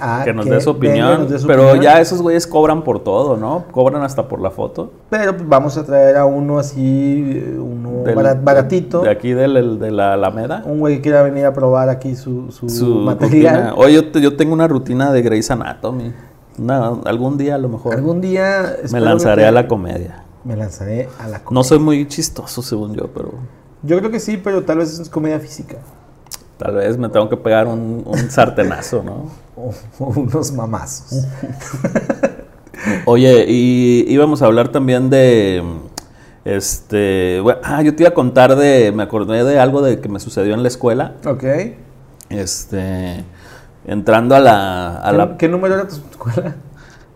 [0.00, 1.20] a que nos dé su opinión.
[1.20, 1.84] nos dé su pero opinión.
[1.84, 3.64] ya esos güeyes cobran por todo, ¿no?
[3.70, 4.92] Cobran hasta por la foto.
[5.10, 9.02] Pero pues, vamos a traer a uno así, eh, uno Del- baratito.
[9.02, 10.62] De aquí del, el- de la Alameda.
[10.66, 13.54] Un güey que quiera venir a probar aquí su, su, su material.
[13.56, 13.74] rutina.
[13.76, 16.12] Oye, yo, te- yo tengo una rutina de Grey's Anatomy.
[16.58, 20.22] Una- algún día a lo mejor Algún día me lanzaré que- a la comedia.
[20.44, 21.64] Me lanzaré a la No comedia.
[21.64, 23.32] soy muy chistoso según yo, pero
[23.82, 25.76] Yo creo que sí, pero tal vez es comedia física.
[26.58, 29.30] Tal vez me tengo que pegar un, un sartenazo, ¿no?
[29.56, 29.72] O,
[30.04, 31.26] o unos mamazos.
[33.06, 35.62] Oye, y íbamos a hablar también de...
[36.44, 37.40] Este...
[37.40, 38.92] bueno, ah, yo te iba a contar de...
[38.94, 41.14] Me acordé de algo de que me sucedió en la escuela.
[41.26, 41.44] ok.
[42.30, 43.24] Este...
[43.86, 45.06] Entrando a la...
[45.06, 46.56] A ¿Qué, la qué número era tu escuela?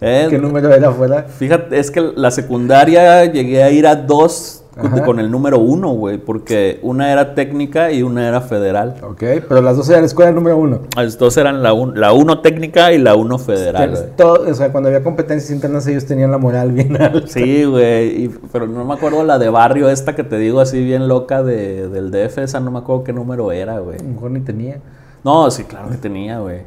[0.01, 1.23] eh, ¿Qué número era afuera?
[1.25, 5.05] Fíjate, es que la secundaria llegué a ir a dos Ajá.
[5.05, 8.95] con el número uno, güey, porque una era técnica y una era federal.
[9.03, 10.81] Ok, pero las dos eran la escuela número uno.
[10.97, 14.13] Las dos eran la, un- la uno técnica y la uno federal.
[14.17, 17.27] Todo- o sea, cuando había competencias internas ellos tenían la moral bien alta.
[17.27, 21.09] Sí, güey, pero no me acuerdo la de barrio esta que te digo así bien
[21.09, 23.99] loca de, del DF, esa no me acuerdo qué número era, güey.
[23.99, 24.77] A lo mejor ni tenía.
[25.25, 26.61] No, sí, claro que tenía, güey.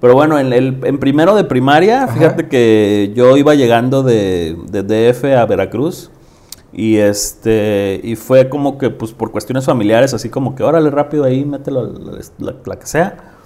[0.00, 2.14] Pero bueno, en, el, en primero de primaria, Ajá.
[2.14, 6.10] fíjate que yo iba llegando de, de DF a Veracruz
[6.72, 11.24] y este y fue como que pues por cuestiones familiares así como que órale rápido
[11.24, 11.92] ahí mételo
[12.38, 13.37] la, la- que sea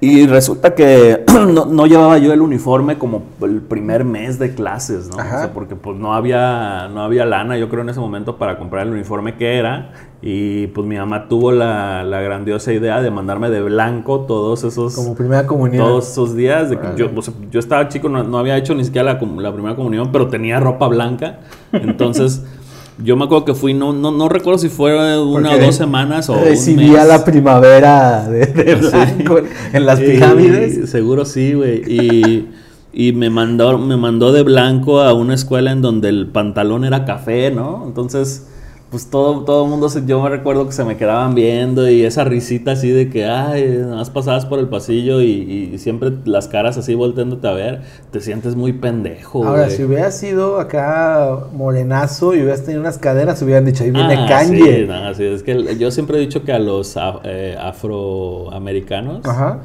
[0.00, 5.08] y resulta que no, no llevaba yo el uniforme como el primer mes de clases,
[5.08, 5.16] ¿no?
[5.16, 8.58] O sea, porque pues no había, no había lana, yo creo, en ese momento para
[8.58, 9.92] comprar el uniforme que era.
[10.20, 14.94] Y pues mi mamá tuvo la, la grandiosa idea de mandarme de blanco todos esos,
[14.94, 15.84] Como primera comunión.
[15.84, 16.70] todos esos días.
[16.70, 16.98] De que Órale.
[16.98, 19.76] yo, o sea, yo estaba chico, no, no había hecho ni siquiera la, la primera
[19.76, 21.40] comunión, pero tenía ropa blanca.
[21.72, 22.44] Entonces...
[23.02, 26.28] Yo me acuerdo que fui, no, no, no recuerdo si fue una o dos semanas
[26.28, 27.08] o un Recibía mes.
[27.08, 29.38] la primavera de, de blanco
[29.72, 30.90] en las pirámides.
[30.90, 31.82] seguro sí, güey.
[31.86, 32.48] Y,
[32.92, 37.04] y me, mandó, me mandó de blanco a una escuela en donde el pantalón era
[37.04, 37.84] café, ¿no?
[37.86, 38.48] Entonces,
[38.90, 42.04] pues todo, todo el mundo, se, yo me recuerdo que se me quedaban viendo y
[42.04, 46.10] esa risita así de que, ay, nada más pasabas por el pasillo y, y siempre
[46.24, 49.76] las caras así volteándote a ver, te sientes muy pendejo, Ahora, güey.
[49.76, 54.26] si hubieras sido acá morenazo y hubieras tenido unas caderas, hubieran dicho, ahí viene Ah,
[54.26, 54.76] Kanye.
[54.80, 59.58] sí, no, sí, es que yo siempre he dicho que a los eh, afroamericanos Ajá.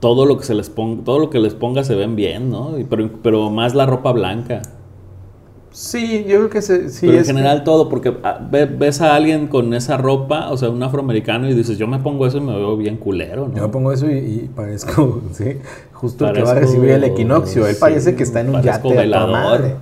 [0.00, 2.72] todo lo que se les ponga, todo lo que les ponga se ven bien, ¿no?
[2.90, 4.60] Pero, pero más la ropa blanca.
[5.72, 7.06] Sí, yo creo que se, sí.
[7.06, 10.82] Pero en general todo, porque ah, ves a alguien con esa ropa, o sea, un
[10.82, 13.56] afroamericano, y dices, yo me pongo eso y me veo bien culero, ¿no?
[13.56, 15.58] Yo me pongo eso y, parezco, sí,
[15.92, 17.66] justo el que va a recibir el equinoccio.
[17.66, 19.76] Él parece que está en un yate bailador.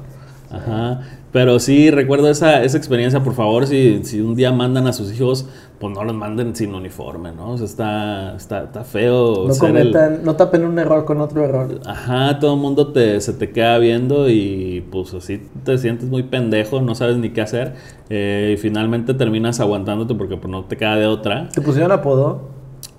[0.51, 1.01] Ajá.
[1.33, 5.12] Pero sí, recuerdo esa, esa experiencia, por favor, si, si un día mandan a sus
[5.12, 5.47] hijos,
[5.79, 7.53] pues no los manden sin uniforme, ¿no?
[7.53, 9.47] O sea, está, está, está feo.
[9.47, 11.81] No cometan, no tapen un error con otro error.
[11.85, 16.23] Ajá, todo el mundo te, se te queda viendo y pues así te sientes muy
[16.23, 17.75] pendejo, no sabes ni qué hacer.
[18.09, 21.51] Eh, y finalmente terminas aguantándote porque pues, no te queda de otra.
[21.51, 22.57] ¿Te pusieron apodo?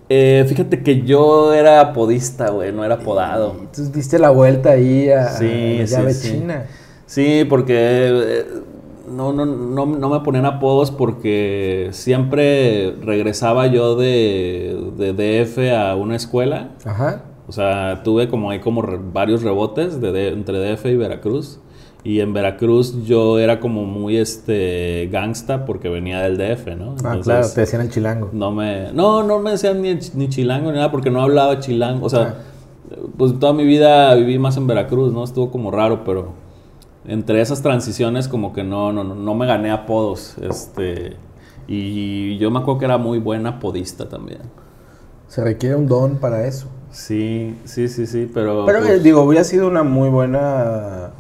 [0.08, 3.56] Eh, fíjate que yo era apodista, güey, no era apodado.
[3.60, 6.66] Entonces diste la vuelta ahí a, sí, llave china.
[6.68, 6.89] Sí,
[7.50, 8.46] porque eh,
[9.10, 15.96] no, no, no, no, me ponían apodos porque siempre regresaba yo de, de DF a
[15.96, 16.72] una escuela.
[16.86, 17.24] Ajá.
[17.48, 21.60] O sea, tuve como ahí como varios rebotes de, entre DF y Veracruz.
[22.04, 26.96] Y en Veracruz yo era como muy este gangsta porque venía del DF, ¿no?
[27.04, 28.30] ah, claro, te decían el chilango.
[28.32, 32.06] No me, no, no me decían ni, ni chilango ni nada porque no hablaba chilango.
[32.06, 32.96] O sea, ah.
[33.18, 35.24] pues toda mi vida viví más en Veracruz, ¿no?
[35.24, 36.34] Estuvo como raro, pero
[37.06, 40.36] entre esas transiciones como que no, no, no me gané apodos.
[40.42, 41.18] Este,
[41.68, 44.42] y yo me acuerdo que era muy buena podista también.
[45.28, 46.68] Se requiere un don para eso.
[46.92, 48.66] Sí, sí, sí, sí, pero...
[48.66, 51.12] Pero pues digo, hubiera sido una muy buena,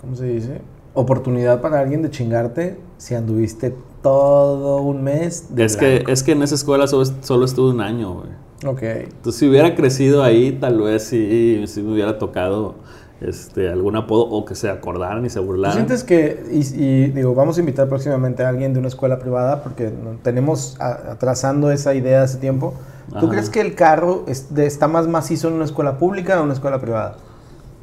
[0.00, 0.60] ¿cómo se dice?
[0.92, 5.48] Oportunidad para alguien de chingarte si anduviste todo un mes.
[5.56, 8.30] es, que, es que en esa escuela solo, solo estuve un año, güey.
[8.66, 8.82] Ok.
[8.82, 12.74] Entonces si hubiera crecido ahí, tal vez sí, sí me hubiera tocado
[13.20, 15.74] este, algún apodo o que se acordaran y se burlaran.
[15.74, 19.92] sientes que, y, digo, vamos a invitar próximamente a alguien de una escuela privada porque
[20.22, 22.74] tenemos atrasando esa idea hace tiempo?
[23.18, 26.54] ¿Tú crees que el carro está más macizo en una escuela pública o en una
[26.54, 27.16] escuela privada?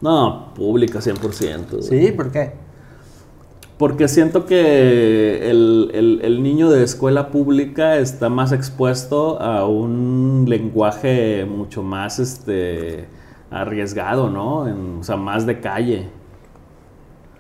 [0.02, 1.82] No, pública 100%.
[1.82, 2.12] ¿Sí?
[2.14, 2.54] ¿Por qué?
[3.78, 11.46] Porque siento que el, el, niño de escuela pública está más expuesto a un lenguaje
[11.46, 13.06] mucho más, este,
[13.52, 15.00] arriesgado, ¿no?
[15.00, 16.10] o sea, más de calle.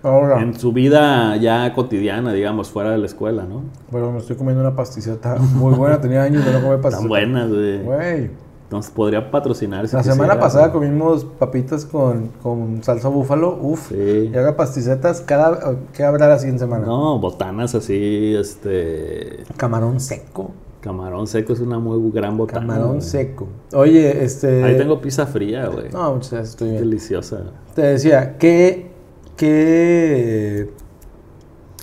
[0.03, 0.41] Ahora.
[0.41, 3.63] En su vida ya cotidiana, digamos, fuera de la escuela, ¿no?
[3.91, 5.99] Bueno, me estoy comiendo una pasticeta muy buena.
[5.99, 6.99] Tenía años de no comer pasticeta.
[6.99, 8.29] Tan buenas, güey.
[8.67, 9.95] Entonces podría patrocinarse.
[9.95, 13.57] la semana pasada comimos papitas con, con salsa búfalo.
[13.61, 13.89] Uf.
[13.89, 14.29] Sí.
[14.33, 15.21] Y haga pasticetas.
[15.21, 16.85] Cada, ¿Qué habrá la siguiente semana?
[16.85, 19.45] No, botanas así, este...
[19.55, 20.51] Camarón seco.
[20.87, 22.61] Camarón seco es una muy gran botana.
[22.61, 23.49] Camarón seco.
[23.73, 24.63] Oye, este.
[24.63, 25.89] Ahí tengo pizza fría, güey.
[25.91, 26.81] No, muchas gracias, estoy bien.
[26.81, 27.41] Deliciosa.
[27.75, 28.89] Te decía, ¿qué.
[29.35, 30.71] qué...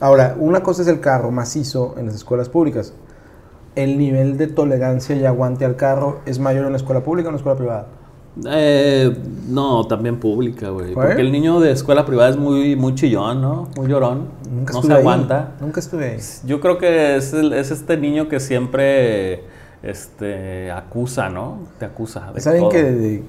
[0.01, 2.95] Ahora, una cosa es el carro macizo en las escuelas públicas.
[3.75, 7.31] ¿El nivel de tolerancia y aguante al carro es mayor en una escuela pública o
[7.31, 7.88] en una escuela privada?
[8.47, 9.16] Eh,
[9.49, 10.92] no, también pública, güey.
[10.92, 13.68] Porque el niño de escuela privada es muy, muy chillón, ¿no?
[13.77, 14.29] Muy llorón.
[14.51, 15.53] Nunca no se aguanta.
[15.61, 16.18] Nunca estuve ahí.
[16.44, 19.44] Yo creo que es, es este niño que siempre
[19.83, 21.61] este, acusa, ¿no?
[21.79, 22.33] Te acusa.
[22.33, 23.23] De es que,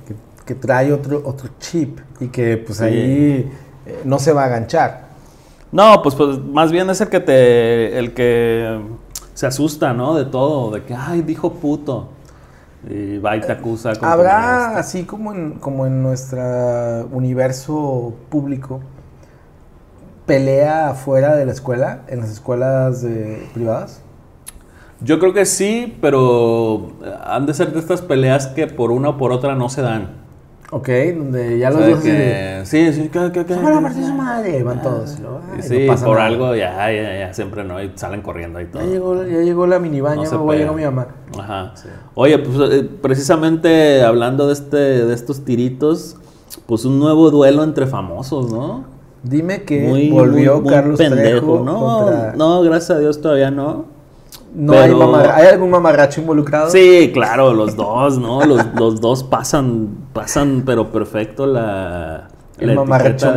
[0.46, 3.52] que, trae otro, otro chip y que pues ahí
[3.86, 5.06] eh, no se va a aganchar.
[5.72, 8.00] No, pues, pues más bien es el que te.
[8.00, 8.80] el que
[9.34, 10.16] se asusta, ¿no?
[10.16, 12.10] De todo, de que, ay, dijo puto.
[12.86, 13.94] Va y te acusa.
[14.02, 18.82] Habrá, así como en, como en nuestro universo público,
[20.26, 23.06] pelea fuera de la escuela, en las escuelas
[23.54, 24.02] privadas.
[25.02, 26.94] Yo creo que sí, pero
[27.24, 30.25] han de ser de estas peleas que por una o por otra no se dan.
[30.72, 34.82] Ok, donde ya los dos que, Sí, sí, que, que, que la su madre, van
[34.82, 35.18] todos.
[35.62, 38.82] sí, por algo ya, ya, ya, siempre no, y salen corriendo y todo.
[38.82, 41.08] Ya llegó, ya llegó la minibaña, no voy, llegó mi mamá.
[41.40, 41.74] Ajá.
[42.16, 46.18] Oye, pues eh, precisamente hablando de, este, de estos tiritos,
[46.66, 48.86] pues un nuevo duelo entre famosos, ¿no?
[49.22, 51.62] Dime que volvió Carlos pendejo.
[51.64, 53.95] no, no, gracias a Dios todavía no.
[54.56, 54.92] No hay,
[55.34, 56.70] hay, algún mamarracho involucrado?
[56.70, 58.46] Sí, claro, los dos, ¿no?
[58.46, 62.30] Los, los dos pasan, pasan, pero perfecto la.
[62.58, 63.34] ¿El, mamarracho,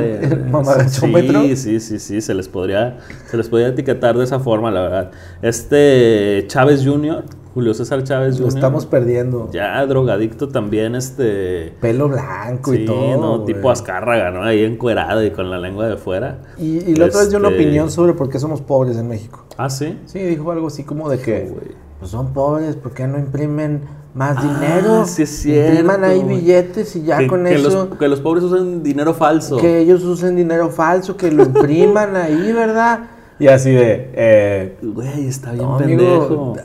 [0.88, 4.82] Sí, sí, sí, sí, se les, podría, se les podría etiquetar de esa forma, la
[4.82, 5.10] verdad.
[5.42, 8.42] Este Chávez Jr., Julio César Chávez Jr.
[8.42, 9.50] Lo estamos perdiendo.
[9.52, 11.74] Ya, drogadicto también, este...
[11.80, 13.16] Pelo blanco y todo.
[13.16, 13.44] ¿no?
[13.44, 14.42] Tipo Azcárraga, ¿no?
[14.42, 16.38] Ahí encuerado y con la lengua de fuera.
[16.58, 19.08] Y, y la otra vez dio una este opinión sobre por qué somos pobres en
[19.08, 19.44] México.
[19.56, 19.98] ¿Ah, sí?
[20.06, 21.52] Sí, dijo algo así como de que...
[21.98, 23.82] pues son pobres, ¿por qué no imprimen
[24.14, 25.04] más ah, dinero?
[25.06, 25.70] Sí, es cierto.
[25.70, 27.90] Impriman ahí billetes y ya con eso...
[27.98, 29.56] que los pobres usen dinero falso.
[29.56, 33.00] Que ellos usen dinero falso, que lo impriman ahí, ¿verdad?
[33.40, 36.56] Y así de, eh, güey, está bien pendejo.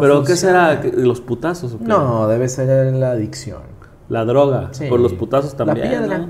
[0.00, 0.80] Pero ¿qué será?
[0.94, 1.78] ¿Los putazos?
[1.80, 3.62] No, debe ser la adicción.
[4.08, 4.70] La droga.
[4.88, 5.90] Por los putazos también.
[5.92, 6.28] La piedra.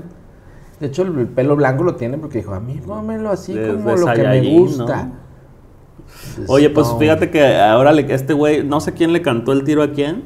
[0.79, 3.73] De hecho, el, el pelo blanco lo tiene porque dijo, a mí pónmelo así De-
[3.75, 5.03] como de lo que me gusta.
[5.05, 6.45] ¿no?
[6.47, 9.81] Oye, pues fíjate que ahora le- este güey, no sé quién le cantó el tiro
[9.83, 10.23] a quién,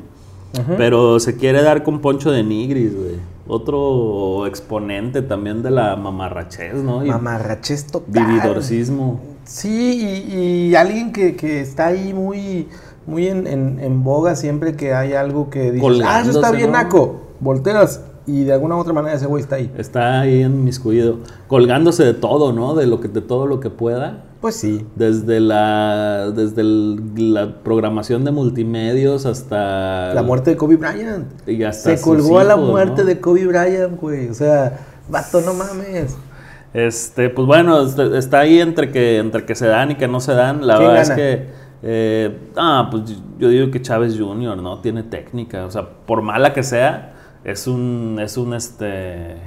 [0.78, 3.16] pero se quiere dar con Poncho de Nigris, güey.
[3.48, 7.06] Otro exponente también de la mamarrachez, ¿no?
[7.06, 8.26] Y Mamarrachez total.
[8.26, 9.20] vividorcismo.
[9.50, 10.34] Sí, y,
[10.70, 12.68] y alguien que, que está ahí muy,
[13.08, 16.72] muy en, en- en boga siempre que hay algo que dices, ah, eso está bien
[16.72, 16.78] ¿no?
[16.78, 19.72] naco, volteas y de alguna u otra manera ese güey está ahí.
[19.76, 22.76] Está ahí enmiscuido, colgándose de todo, ¿no?
[22.76, 24.26] De lo que de todo lo que pueda.
[24.40, 24.86] Pues sí.
[24.96, 31.26] Desde la desde el- la programación de multimedios hasta La muerte de Kobe Bryant.
[31.48, 33.08] y hasta Se colgó a la muerte ¿no?
[33.08, 34.30] de Kobe Bryant, güey.
[34.30, 34.78] O sea,
[35.10, 36.16] vato, no mames.
[36.74, 40.20] Este, pues bueno, este- está ahí entre que entre que se dan y que no
[40.20, 40.66] se dan.
[40.68, 41.14] La ¿Quién verdad gana?
[41.16, 41.50] es que
[41.82, 43.04] eh, ah, pues
[43.40, 44.58] yo digo que Chávez Jr.
[44.58, 49.38] no tiene técnica, o sea, por mala que sea, es un es un este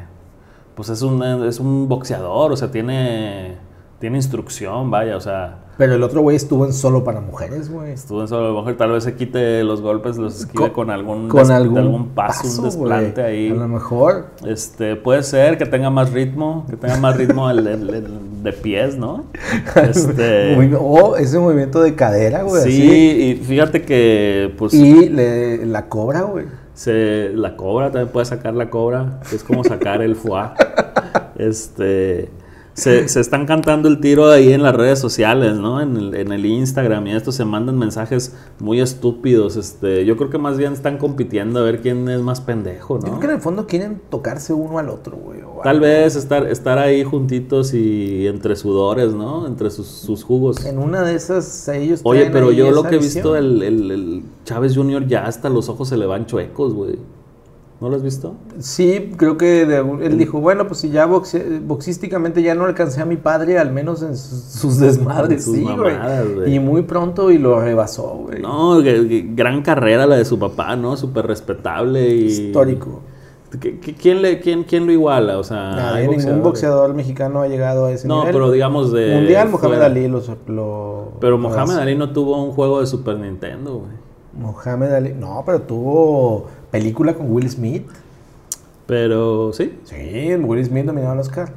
[0.75, 3.57] pues es un es un boxeador, o sea, tiene
[4.03, 7.93] tiene instrucción, vaya, o sea, Pero el otro güey estuvo en solo para mujeres, güey.
[7.93, 11.29] estuvo en solo mujer, tal vez se quite los golpes, los esquive Con- con, algún
[11.29, 13.51] Con algún, algún paso, un desplante ahí.
[13.51, 14.27] A lo mejor.
[14.45, 18.53] Este, puede ser que tenga más ritmo, que tenga más ritmo el, el- el de
[18.53, 19.27] pies, ¿no?
[19.77, 22.63] Este, O ese movimiento de cadera, güey.
[22.65, 23.23] sí, así.
[23.23, 26.47] y fíjate que, pues, Y le- la cobra, güey.
[26.75, 30.43] se, la cobra, también puede sacar la cobra, que es como sacar el foie.
[31.37, 32.29] Este,
[32.75, 35.81] se, se están cantando el tiro ahí en las redes sociales, ¿no?
[35.81, 39.57] En el, en el Instagram y esto se mandan mensajes muy estúpidos.
[39.57, 43.07] Este, yo creo que más bien están compitiendo a ver quién es más pendejo, Yo
[43.07, 43.09] ¿no?
[43.09, 45.41] creo que en el fondo quieren tocarse uno al otro, güey.
[45.63, 49.47] Tal vez estar, estar ahí juntitos y entre sudores, ¿no?
[49.47, 50.65] Entre sus, sus jugos.
[50.65, 54.23] En una de esas ellos Oye, pero yo lo que he visto, el, el, el
[54.45, 55.07] Chávez Jr.
[55.07, 56.99] ya hasta los ojos se le van chuecos, güey.
[57.83, 58.37] ¿No lo has visto?
[58.61, 63.01] Sí, creo que de él dijo, bueno, pues si ya boxe- boxísticamente ya no alcancé
[63.03, 66.55] a mi padre, al menos en sus, sus desmadres, sus sí, güey.
[66.55, 68.41] Y muy pronto y lo rebasó, güey.
[68.41, 70.97] No, que- que gran carrera la de su papá, ¿no?
[70.97, 72.27] Súper respetable y...
[72.27, 73.01] Histórico.
[73.61, 75.39] ¿Qué- qué- ¿Quién, le, quién, ¿Quién lo iguala?
[75.39, 78.33] O sea, hay ningún boxeador mexicano ha llegado a ese No, nivel.
[78.33, 79.13] pero digamos de...
[79.17, 79.87] Mundial, Mohamed fuera.
[79.87, 80.23] Ali lo...
[80.47, 81.83] lo- Pero lo Mohamed hace.
[81.83, 83.91] Ali no tuvo un juego de Super Nintendo, güey.
[84.35, 85.13] Mohamed Ali...
[85.19, 87.87] No, pero tuvo película con Will Smith.
[88.87, 91.53] Pero sí, Sí, Will Smith nominado al Oscar.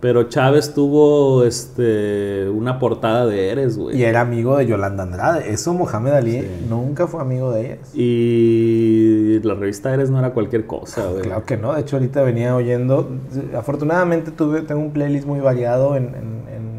[0.00, 3.96] pero Chávez tuvo este una portada de Eres, güey.
[3.96, 5.50] Y era amigo de Yolanda Andrade.
[5.52, 6.48] Eso Mohamed Ali Sí.
[6.68, 7.90] nunca fue amigo de ellas.
[7.94, 11.22] Y la revista Eres no era cualquier cosa, güey.
[11.22, 13.08] Claro que no, de hecho ahorita venía oyendo,
[13.56, 16.38] afortunadamente tuve, tengo un playlist muy variado en, en-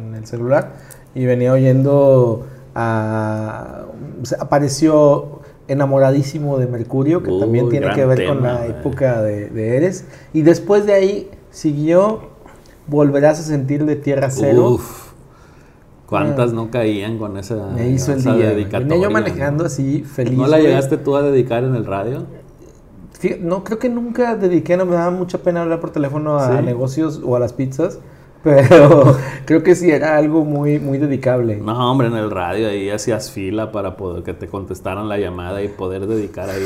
[0.09, 0.73] en el celular
[1.15, 3.83] y venía oyendo a...
[4.21, 5.38] o sea, apareció
[5.69, 10.05] enamoradísimo de Mercurio, que también tiene que ver tema, con la época de, de Eres.
[10.33, 12.37] Y después de ahí siguió
[12.87, 14.71] Volverás a sentir de Tierra Cero.
[14.71, 15.09] Uf.
[16.07, 18.33] ¿Cuántas no caían con esa, Me hizo el día.
[18.33, 18.87] dedicatoria?
[18.87, 20.35] Venía yo manejando así, feliz.
[20.35, 20.69] ¿No la güey.
[20.69, 22.25] llegaste tú a dedicar en el radio?
[23.41, 26.63] No, creo que nunca dediqué, no me daba mucha pena hablar por teléfono a Sí.
[26.65, 27.99] negocios o a las pizzas,
[28.43, 31.57] pero creo que sí era algo muy, muy dedicable.
[31.57, 35.61] No, hombre, en el radio ahí hacías fila para poder que te contestaran la llamada
[35.61, 36.63] y poder dedicar ahí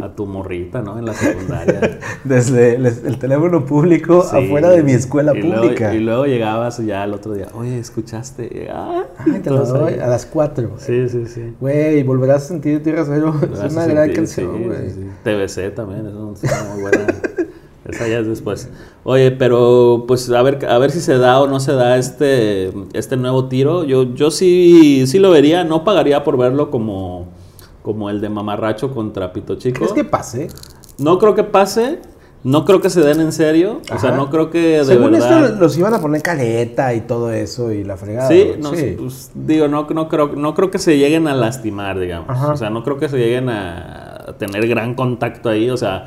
[0.00, 0.98] a, a tu morrita, ¿no?
[0.98, 1.98] En la secundaria.
[2.24, 4.36] Desde el teléfono público Sí.
[4.36, 5.94] afuera de mi escuela Y luego- pública.
[5.94, 8.68] y luego llegabas ya el otro día, oye, ¿escuchaste?
[8.72, 10.74] Ah, Ay, te lo doy a las 4.
[10.78, 11.54] Sí, sí, sí.
[11.60, 13.34] Güey, volverás a sentir Tierra Cero.
[13.42, 14.90] Es una gran sentir, canción, güey.
[14.90, 15.08] sí, sí.
[15.24, 17.06] TBC también, es una muy buena.
[17.88, 18.68] Esa ya es después.
[19.04, 22.70] Oye, pero pues a ver, a ver si se da o no se da este,
[22.92, 23.84] este nuevo tiro.
[23.84, 27.28] Yo, yo sí, sí lo vería, no pagaría por verlo como,
[27.82, 29.78] como el de Mamarracho contra Pito Chico.
[29.78, 30.48] ¿Crees que pase?
[30.98, 32.00] No creo que pase,
[32.44, 33.80] no creo que se den en serio.
[33.94, 35.46] O sea, no creo que de Según verdad.
[35.46, 38.28] esto los iban a poner caleta y todo eso y la fregada.
[38.28, 42.28] Sí, no, pues, digo, no, no, creo, no creo que se lleguen a lastimar, digamos.
[42.28, 42.52] Ajá.
[42.52, 45.70] O sea, no creo que se lleguen a tener gran contacto ahí.
[45.70, 46.06] O sea,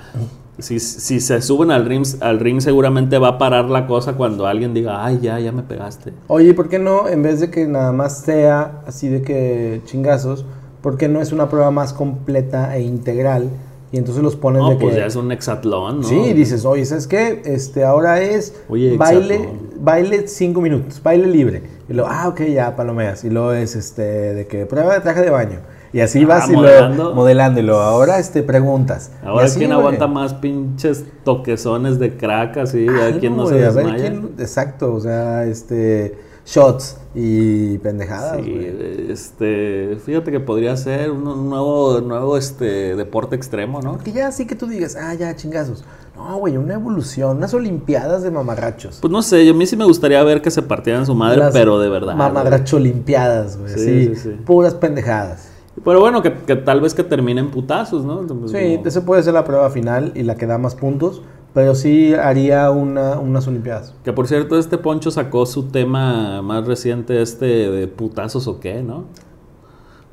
[0.62, 4.48] si, si se suben al ring, al ring, seguramente va a parar la cosa cuando
[4.48, 6.14] alguien diga, ay, ya, ya me pegaste.
[6.28, 10.46] Oye, ¿por qué no, en vez de que nada más sea así de que chingazos,
[10.82, 13.50] ¿por qué no es una prueba más completa e integral?
[13.92, 15.02] Y entonces los ponen No, de pues que...
[15.02, 16.08] ya es un hexatlón, ¿no?
[16.08, 17.42] Sí, dices, oye, ¿sabes qué?
[17.44, 21.62] Este, ahora es Oye, baile, baile cinco minutos, baile libre.
[21.90, 23.26] Y luego, ah, ok, ya, palomeas.
[23.26, 25.60] Y luego es, este, de que prueba de traje de baño.
[25.94, 27.62] Y así Ah, vas y modelando.
[27.62, 29.12] lo luego, ahora, este, preguntas.
[29.24, 29.80] Ahora así, quién güey.
[29.80, 33.72] aguanta más pinches toquezones de crack así, a ver Algo, quién no se güey, a
[33.72, 34.10] ver desmaya.
[34.10, 38.38] quién- exacto, o sea, este, shots y pendejadas.
[38.44, 39.12] Sí, güey.
[39.12, 43.98] este, fíjate que podría ser un, nuevo, nuevo este, deporte extremo, ¿no?
[43.98, 45.84] Que ya así que tú digas, ah, ya, chingazos.
[46.16, 49.00] No, güey, una evolución, unas olimpiadas de mamarrachos.
[49.02, 51.40] Pues no sé, yo a mí sí me gustaría ver que se partieran su madre,
[51.40, 52.16] Las pero de verdad.
[52.16, 53.74] Mamarracho olimpiadas, güey.
[53.74, 54.30] Sí, sí.
[54.46, 55.50] puras pendejadas.
[55.84, 58.22] Pero bueno, que, que tal vez que terminen putazos, ¿no?
[58.48, 61.22] Sí, como- esa puede ser la prueba final y la que da más puntos,
[61.54, 63.94] pero sí haría una, unas olimpiadas.
[64.04, 68.84] Que por cierto, este Poncho sacó su tema más reciente, este de putazos o qué,
[68.84, 69.06] ¿no?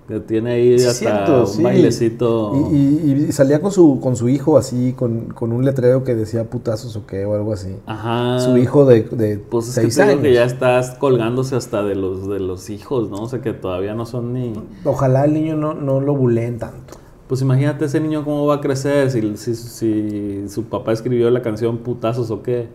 [0.08, 1.62] Que tiene ahí Sí, hasta un sí.
[1.62, 2.68] bailecito.
[2.72, 6.14] Y, y- y salía con su, con su hijo así, con, con un letrero que
[6.14, 7.76] decía putazos o qué, o algo así.
[7.84, 8.40] Ajá.
[8.40, 10.22] Su hijo de, de Pues es que, seis años.
[10.22, 13.18] que ya estás colgándose hasta de los de los hijos, ¿no?
[13.24, 14.54] O sea que todavía no son ni.
[14.84, 16.94] Ojalá el niño no, no lo buleen tanto.
[17.26, 21.42] Pues imagínate ese niño cómo va a crecer si, si, si su papá escribió la
[21.42, 22.68] canción putazos o qué.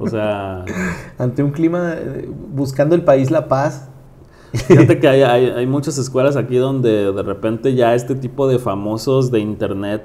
[0.00, 0.64] O sea,
[1.18, 1.94] Ante un clima,
[2.52, 3.90] buscando el país la paz.
[4.52, 8.58] Fíjate que hay, hay, hay muchas escuelas aquí donde de repente ya este tipo de
[8.58, 10.02] famosos de internet,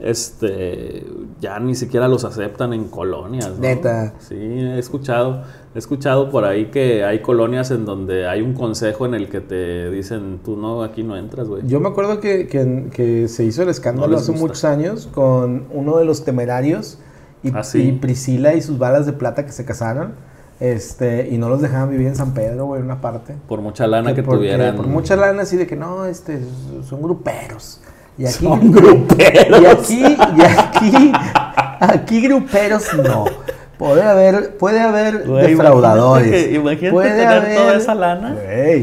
[0.00, 1.04] este,
[1.40, 3.50] ya ni siquiera los aceptan en colonias.
[3.54, 3.60] ¿no?
[3.60, 4.14] Neta.
[4.20, 5.42] Sí, he escuchado,
[5.74, 9.40] he escuchado por ahí que hay colonias en donde hay un consejo en el que
[9.40, 11.62] te dicen, tú no, aquí no entras, güey.
[11.66, 14.46] Yo me acuerdo que, que- que se hizo el escándalo No hace gusta.
[14.46, 16.98] muchos años con uno de los temerarios
[17.42, 17.82] y, ¿Ah, sí?
[17.88, 20.14] y Priscila y sus balas de plata que se casaron.
[20.60, 23.34] Este, y no los dejaban vivir en San Pedro, güey, en una parte.
[23.48, 24.74] Por mucha lana que, porque tuvieran.
[24.76, 26.40] Por mucha lana así de que no, este,
[26.88, 27.80] son gruperos.
[28.18, 29.60] Y aquí, Son gruperos.
[29.60, 31.12] Y aquí, y aquí,
[31.80, 33.24] aquí gruperos no.
[33.78, 36.26] Puede haber, puede haber defraudadores.
[36.26, 38.36] Imagínate, que- imagínate puede tener haber- toda esa lana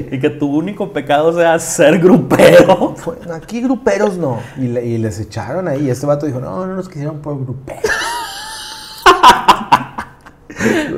[0.09, 2.95] y que tu único pecado sea ser grupero.
[3.33, 4.39] Aquí gruperos no.
[4.57, 5.87] Y, le- y les echaron ahí.
[5.87, 7.83] Y este vato dijo, no, no nos quisieron por gruperos.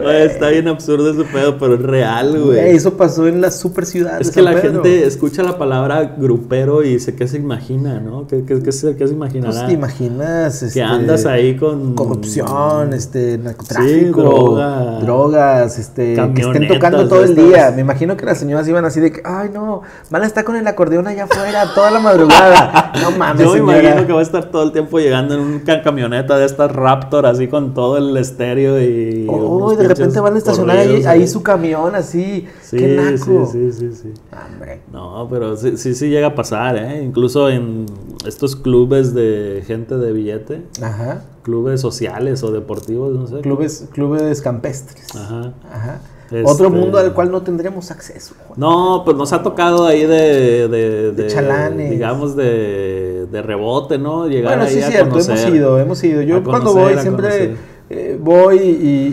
[0.01, 3.85] Güey, está bien absurdo ese pedo, pero es real, Güey, eso pasó en la super
[3.85, 4.19] ciudad.
[4.21, 4.73] Es de que San la Pedro.
[4.83, 8.27] gente escucha la palabra grupero y dice qué se imagina, ¿no?
[8.27, 9.51] ¿Qué, qué, qué se, qué se imaginará?
[9.53, 10.59] Pues te imaginas.
[10.59, 14.99] que este, andas ahí con Corrupción, este, narcotráfico, Sí, droga.
[15.01, 17.71] drogas, este, que estén tocando todo el día.
[17.75, 20.55] Me imagino que las señoras iban así de que, ay no, van a estar con
[20.55, 22.91] el acordeón allá afuera toda la madrugada.
[23.01, 23.79] No mames, Yo me señora.
[23.79, 27.25] imagino que va a estar todo el tiempo llegando en una camioneta de estas Raptor
[27.27, 29.27] así con todo el estéreo y...
[29.29, 32.47] Oh, de repente pinches van a estacionar ahí, ahí su camión así.
[32.61, 33.45] Sí, Qué naco.
[33.51, 34.13] sí, sí, sí, sí.
[34.53, 34.81] Hombre.
[34.91, 37.03] No, pero sí, sí, sí llega a pasar, ¿eh?
[37.03, 37.85] Incluso en
[38.25, 41.23] estos clubes de gente de billete, Ajá.
[41.43, 43.41] clubes sociales o deportivos, no sé.
[43.41, 45.15] Clubes, clubes campestres.
[45.15, 45.53] Ajá.
[45.71, 45.99] Ajá.
[46.25, 48.35] Este- Otro mundo al cual no tendremos acceso.
[48.47, 48.59] Juan.
[48.59, 50.67] No, pues nos ha tocado ahí de...
[50.67, 51.89] De, De chalanes.
[51.89, 54.27] Digamos, de, de rebote, ¿no?
[54.27, 55.37] Llegar Bueno, ahí sí, a cierto, conocer.
[55.37, 56.21] hemos ido, hemos ido.
[56.23, 57.55] Yo cuando voy siempre conocer.
[57.89, 58.61] Eh, voy y,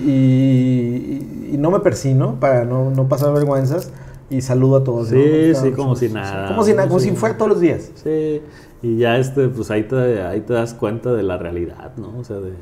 [0.09, 3.91] y- y- no me persino para no, no pasar vergüenzas
[4.31, 5.09] y saludo a todos.
[5.09, 5.61] Sí, ¿no?
[5.61, 6.49] sí, como si nada.
[6.49, 7.11] Como si nada, como Sí.
[7.11, 7.91] si fuera todos los días.
[8.03, 8.43] Sí,
[8.83, 12.12] y ya este, pues ahí te, ahí te das cuenta de la realidad, ¿no?
[12.18, 12.53] O sea, de...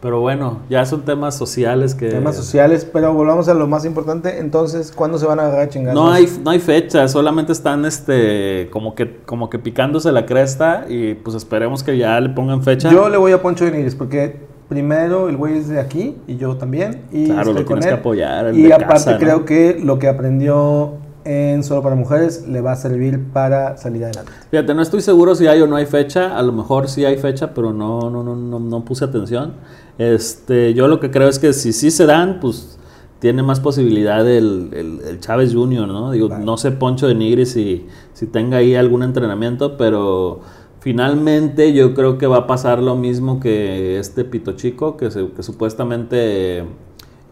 [0.00, 2.10] Pero bueno, ya son temas sociales que...
[2.10, 4.38] Temas sociales, pero volvamos a lo más importante.
[4.38, 5.94] Entonces, ¿cuándo se van a agarrar chingazos?
[5.94, 10.84] No hay, no hay fecha, solamente están este como que, como que picándose la cresta
[10.90, 12.90] y pues esperemos que ya le pongan fecha.
[12.92, 14.36] Yo le voy a Poncho de Nigris porque
[14.74, 17.02] primero el güey es de aquí y yo también.
[17.12, 17.92] Y Claro, lo tienes él.
[17.92, 19.18] que apoyar, Y aparte casa, ¿no?
[19.18, 20.94] creo que lo que aprendió
[21.24, 24.32] en Solo para Mujeres le va a servir para salir adelante.
[24.50, 27.16] Fíjate, no estoy seguro si hay o no hay fecha, a lo mejor sí hay
[27.18, 29.52] fecha, pero no, no, no, no, no puse atención.
[29.96, 32.78] Este, yo lo que creo es que si sí se dan, pues
[33.20, 36.10] tiene más posibilidad el, el, el Chávez Jr., ¿no?
[36.10, 36.44] Digo, Vale.
[36.44, 40.40] no sé Poncho de Nigris si, si tenga ahí algún entrenamiento, pero
[40.84, 45.30] finalmente yo creo que va a pasar lo mismo que este Pito Chico, que, se-
[45.30, 46.66] que supuestamente,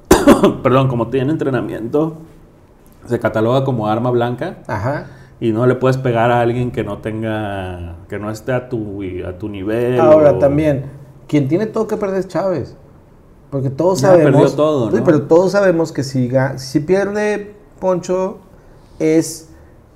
[0.62, 2.14] perdón, como tiene entrenamiento,
[3.06, 5.06] se cataloga como arma blanca Ajá.
[5.38, 9.02] y no le puedes pegar a alguien que no tenga, que no esté a tu,
[9.28, 10.00] a tu nivel.
[10.00, 10.84] Ahora o- también,
[11.28, 12.74] quien tiene todo que perder es Chávez.
[13.50, 14.32] Porque todos Ya sabemos.
[14.40, 15.04] perdió todo, ¿no?
[15.04, 18.38] pero todos sabemos que si pierde Poncho
[18.98, 19.50] es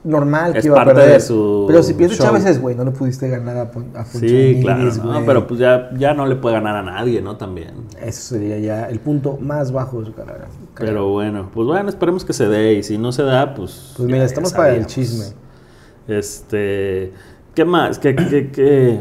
[0.06, 1.20] normal Es que iba a de perder.
[1.20, 2.26] su pero si pierde show.
[2.26, 5.12] Chávez es, güey, no le pudiste ganar a, Pon- a Poncho Sí, claro, ¿no?
[5.12, 5.26] güey.
[5.26, 7.36] pero pues ya, ya no le puede ganar a nadie, ¿no?
[7.36, 7.74] También.
[8.00, 10.46] Eso sería ya el punto más bajo de su carrera.
[10.78, 13.92] Pero bueno, pues bueno, esperemos que se dé y si no se da, pues...
[13.96, 15.26] Pues mira, estamos para el chisme.
[16.08, 17.12] Este...
[17.54, 17.98] ¿Qué más?
[17.98, 19.00] ¿Qué, qué, qué?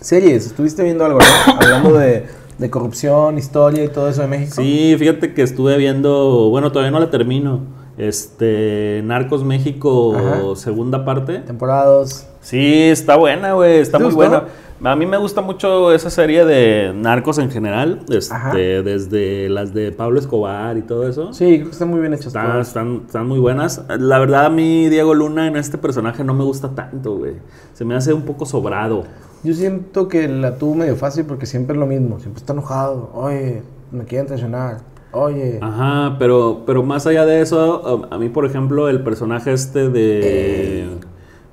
[0.00, 1.52] Series, estuviste viendo algo, ¿no?
[1.60, 2.26] Hablando de,
[2.58, 4.56] de corrupción, historia y todo eso de México.
[4.60, 7.60] Sí, fíjate que estuve viendo, bueno, todavía no la termino,
[7.98, 10.56] este, Narcos México, Ajá.
[10.56, 11.38] segunda parte.
[11.40, 12.28] Temporadas.
[12.40, 14.44] Sí, está buena, güey, está ¿Te muy buena.
[14.84, 19.92] A mí me gusta mucho esa serie de narcos en general, este, desde las de
[19.92, 21.32] Pablo Escobar y todo eso.
[21.32, 22.26] Sí, creo que están muy bien hechas.
[22.28, 23.84] Están, están, están, muy buenas.
[24.00, 27.34] La verdad, a mí Diego Luna en este personaje no me gusta tanto, güey.
[27.74, 29.04] Se me hace un poco sobrado.
[29.44, 32.18] Yo siento que la tuvo medio fácil porque siempre es lo mismo.
[32.18, 33.10] Siempre está enojado.
[33.14, 33.62] Oye,
[33.92, 34.78] me quieren traicionar.
[35.12, 35.58] Oye.
[35.60, 40.88] Ajá, pero, pero más allá de eso, a, mí, por ejemplo, el personaje este de.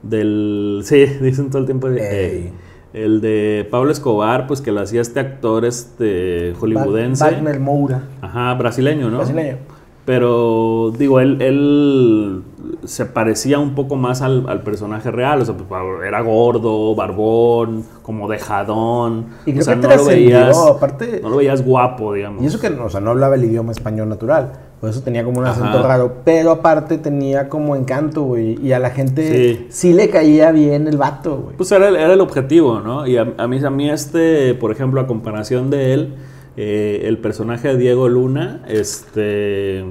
[0.02, 0.82] Del.
[0.84, 2.52] Sí, dicen todo el tiempo de.
[2.92, 7.24] El de Pablo Escobar, pues que lo hacía este actor este hollywoodense.
[7.24, 8.04] Wagner Moura.
[8.22, 9.18] Ajá, brasileño, ¿no?
[9.18, 9.58] Brasileño.
[10.06, 12.42] Pero digo, él, él
[12.86, 15.42] se parecía un poco más al, personaje real.
[15.42, 15.70] O sea, pues,
[16.06, 19.28] era gordo, barbón, como dejadón.
[19.46, 22.44] Y creo o sea, que no lo veías, aparte, no lo veías guapo, digamos.
[22.44, 24.54] Y eso que o sea, no hablaba el idioma español natural.
[24.80, 26.18] Por eso tenía como un acento raro.
[26.24, 28.58] Pero aparte tenía como encanto, güey.
[28.66, 31.58] Y a la gente sí, le caía bien el vato, güey.
[31.58, 33.06] Pues era, era, el objetivo, ¿no?
[33.06, 36.16] Y a, mí, a mí este, por ejemplo, a comparación de él
[36.62, 39.86] eh, el personaje de Diego Luna, este,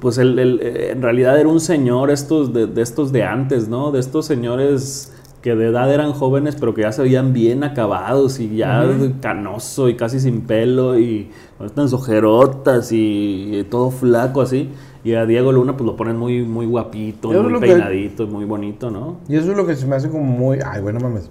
[0.00, 3.90] pues él, en realidad era un señor estos de, estos de antes, ¿no?
[3.90, 5.12] De estos señores
[5.42, 8.88] que de edad eran jóvenes, pero que ya se veían bien acabados y ya
[9.20, 14.70] canoso y casi sin pelo y con estas ojerotas y, todo flaco así.
[15.04, 19.16] Y a Diego Luna pues lo ponen muy, muy guapito, muy peinadito, muy bonito, ¿no?
[19.28, 20.60] Y eso es lo que se me hace como muy...
[20.64, 21.28] Ay, bueno, mames.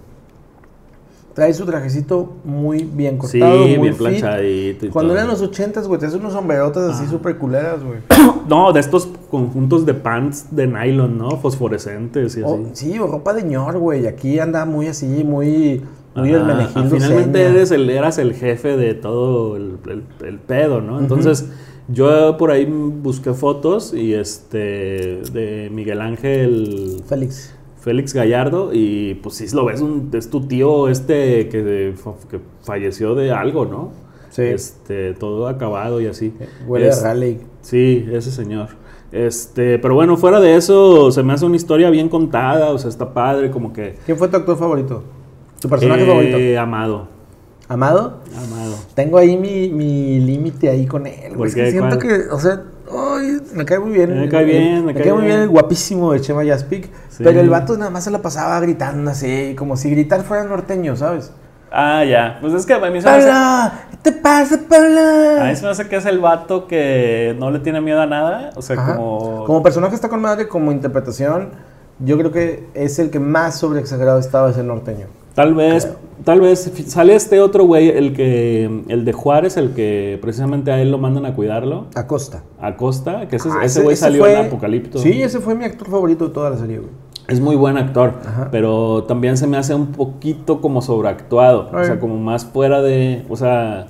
[1.34, 4.90] Trae su trajecito muy bien cortado, sí, muy bien planchadito.
[4.92, 8.00] Cuando eran los ochentas, güey, te hace unos sombrerotas así súper culeras, güey.
[8.48, 11.32] no, de estos conjuntos de pants de nylon, ¿no?
[11.38, 12.66] Fosforescentes y así.
[12.74, 14.08] sí, o ropa de ñor, güey.
[14.08, 15.82] Aquí anda muy así, muy...
[16.14, 16.30] Muy
[16.90, 21.00] Finalmente eres el, eras el jefe de todo el, pedo, ¿no?
[21.00, 21.50] Entonces,
[21.88, 25.22] yo por ahí busqué fotos y este...
[25.32, 27.02] De Miguel Ángel...
[27.08, 27.54] Félix.
[27.80, 31.96] Félix Gallardo y pues sí lo ves, un, es tu tío este que,
[32.30, 33.92] que falleció de algo, ¿no?
[34.30, 34.44] Sí.
[34.44, 36.34] Este, todo acabado y así.
[36.68, 37.40] Huele a Raleigh.
[37.62, 38.70] Sí, ese señor.
[39.12, 42.90] Este, pero bueno, fuera de eso, se me hace una historia bien contada, o sea,
[42.90, 43.98] está padre, como que...
[44.06, 45.04] ¿Quién fue tu actor favorito?
[45.60, 46.62] ¿Tu personaje eh, favorito?
[46.62, 47.08] Amado.
[47.68, 48.20] ¿Amado?
[48.36, 48.76] Amado.
[48.96, 51.34] Tengo ahí mi, mi límite ahí con él.
[51.36, 54.20] Porque siento que, o sea, Ay, me cae muy bien.
[54.20, 56.90] Me cae bien, me, cae, muy bien el guapísimo de Chema Yaspic.
[57.18, 60.96] Pero el vato nada más se la pasaba gritando así, como si gritar fuera norteño,
[60.96, 61.32] ¿sabes?
[61.72, 62.38] Ah, ya.
[62.42, 63.78] Pues es que a mí se me hace...
[64.04, 65.46] ¿qué te pasa, Paula?
[65.46, 68.06] A mí se me hace que es el vato que no le tiene miedo a
[68.06, 68.52] nada.
[68.56, 69.46] O sea, como.
[69.46, 71.50] Como personaje está con madre, como interpretación,
[72.00, 75.08] yo creo que es el que más sobreexagerado estaba ese norteño.
[75.34, 75.88] Tal vez,
[76.26, 80.82] tal vez sale este otro güey, el que, el de Juárez, el que precisamente a
[80.82, 81.88] él lo mandan a cuidarlo.
[81.96, 82.44] Acosta.
[82.60, 85.00] Acosta, que ese, ah, ese güey salió en Apocalipto.
[85.00, 86.92] Sí, ese fue mi actor favorito de toda la serie, güey.
[87.32, 88.14] Es muy buen actor,
[88.52, 93.24] pero también se me hace un poquito como sobreactuado, o sea, como más fuera de,
[93.30, 93.88] o sea,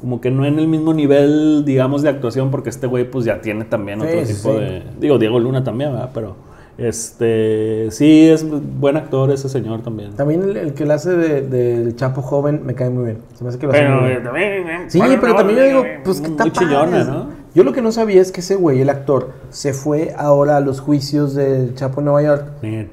[0.00, 3.40] como que no en el mismo nivel, digamos, de actuación, porque este güey pues ya
[3.40, 6.10] tiene también otro tipo de, digo, Diego Luna también, ¿verdad?
[6.14, 6.36] Pero
[6.78, 8.44] este, sí, es
[8.78, 10.12] buen actor ese señor también.
[10.12, 13.18] También el, que le hace del de, Chapo joven me cae muy bien.
[13.34, 14.90] Se me hace que lo hace muy bien.
[14.90, 17.26] Sí, pero también yo digo, pues que está muy chillona, ¿no?
[17.54, 20.60] Yo lo que no sabía es que ese güey, el actor, se fue ahora a
[20.60, 22.44] los juicios del Chapo en Nueva York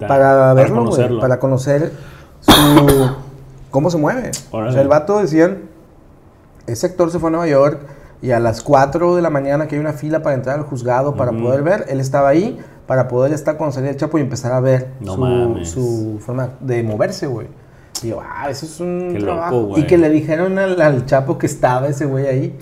[0.08, 1.92] para verlo, güey, para conocer
[2.40, 2.52] su
[3.70, 4.32] cómo se mueve.
[4.52, 5.64] O sea, el vato decían,
[6.68, 7.80] ese actor se fue a Nueva York
[8.22, 11.16] y a las 4 de la mañana que hay una fila para entrar al juzgado
[11.16, 12.58] para poder ver, él estaba ahí
[12.88, 14.90] para poder estar cuando salía el Chapo y empezar a ver
[15.64, 17.48] su, forma de moverse, güey.
[18.02, 19.74] Y yo, ah, eso es un trabajo.
[19.78, 22.56] y que le dijeron al, Chapo que estaba ese güey ahí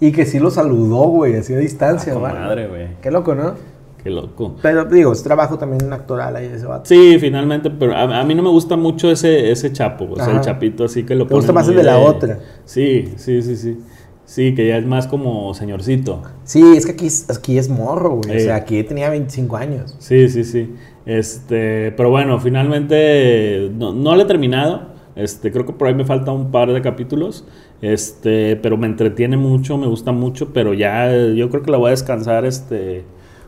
[0.00, 2.32] y que sí lo saludó, güey, así a distancia, güey.
[2.32, 2.88] Ah, madre, güey.
[3.00, 3.54] Qué loco, ¿no?
[4.02, 4.56] Qué loco.
[4.60, 6.86] Pero digo, es trabajo también actoral ahí ese vato.
[6.86, 10.40] Sí, finalmente, pero a, mí no me gusta mucho ese, ese chapo, o sea, el
[10.40, 12.40] chapito así que lo Me gusta más el de la otra.
[12.64, 13.78] Sí, sí, sí, sí.
[14.24, 16.22] Sí, que ya es más como señorcito.
[16.44, 18.36] Sí, es que aquí, aquí es morro, güey.
[18.36, 19.96] O sea, aquí tenía 25 años.
[19.98, 20.74] Sí, sí, sí.
[21.04, 24.92] Este, pero bueno, finalmente no, no lo he terminado.
[25.16, 27.44] Este, creo que por ahí me falta un par de capítulos.
[27.82, 31.88] Este, pero me entretiene mucho, me gusta mucho, pero ya yo creo que la voy
[31.88, 33.04] a descansar este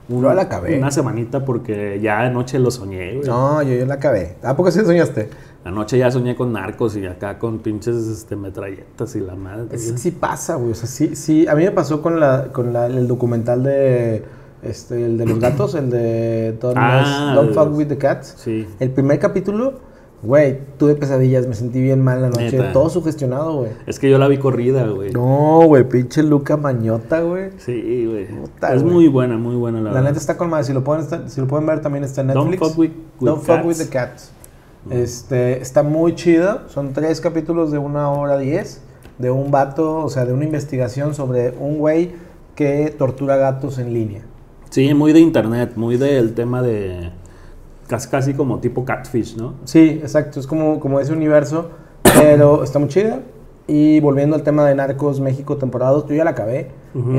[0.08, 0.78] la acabé.
[0.78, 3.26] Una semanita porque ya anoche lo soñé, güey.
[3.26, 4.36] No, yo, yo la acabé.
[4.42, 5.30] ¿A poco sí soñaste?
[5.64, 9.78] Anoche ya soñé con narcos y acá con pinches este, metralletas y la madre.
[9.78, 10.72] Sí, sí pasa, güey.
[10.72, 11.46] O sea, sí, sí.
[11.48, 14.24] A mí me pasó con, la, con la, el documental de,
[14.62, 18.34] este, el de los gatos, el de Don't, ah, Don't Fuck With The Cats.
[18.36, 18.66] Sí.
[18.78, 19.80] El primer capítulo,
[20.22, 22.58] güey, tuve pesadillas, me sentí bien mal la noche.
[22.74, 23.70] Todo sugestionado, güey.
[23.86, 25.12] Es que yo la vi corrida, güey.
[25.12, 27.52] No, güey, pinche Luca Mañota, güey.
[27.56, 28.28] Sí, güey.
[28.70, 30.64] Es muy buena, muy buena la, la neta está con madre.
[30.64, 32.60] Si lo, pueden, si lo pueden ver también está en Netflix.
[32.60, 34.30] Don't Fuck With, Don't Fuck with the Cats.
[34.90, 36.68] Este, está muy chido.
[36.68, 38.82] Son tres capítulos de una hora diez.
[39.18, 42.12] De un vato, o sea, de una investigación sobre un güey
[42.56, 44.22] que tortura gatos en línea.
[44.70, 47.10] Sí, muy de internet, muy del tema de.
[47.86, 49.54] Casi, casi como tipo catfish, ¿no?
[49.64, 50.40] Sí, exacto.
[50.40, 51.70] Es como, como ese universo.
[52.02, 53.20] Pero está muy chida.
[53.66, 56.70] Y volviendo al tema de Narcos México temporada 2, yo ya la acabé.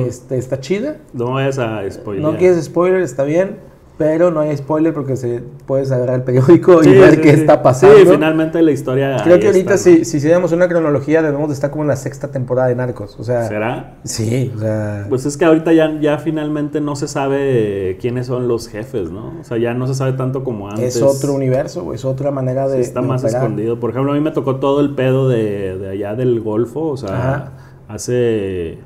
[0.06, 0.98] este, está chida.
[1.14, 2.22] No vayas a spoiler.
[2.24, 3.58] No quieres spoiler, está bien.
[3.98, 7.96] Pero no hay spoiler porque se puedes agarrar el periódico y ver qué está pasando.
[7.98, 9.18] Sí, finalmente la historia.
[9.24, 12.30] Creo que ahorita, si, si hiciéramos una cronología, debemos de estar como en la sexta
[12.30, 13.18] temporada de Narcos.
[13.18, 13.96] O sea, ¿Será?
[14.04, 15.06] Sí, o sea.
[15.08, 19.40] Pues es que ahorita ya, ya finalmente no se sabe quiénes son los jefes, ¿no?
[19.40, 20.98] O sea, ya no se sabe tanto como antes.
[20.98, 22.82] Es otro universo, es otra manera de.
[22.82, 23.80] está más escondido.
[23.80, 26.98] Por ejemplo, a mí me tocó todo el pedo de, de allá del Golfo, o
[26.98, 27.52] sea,
[27.88, 28.78] hace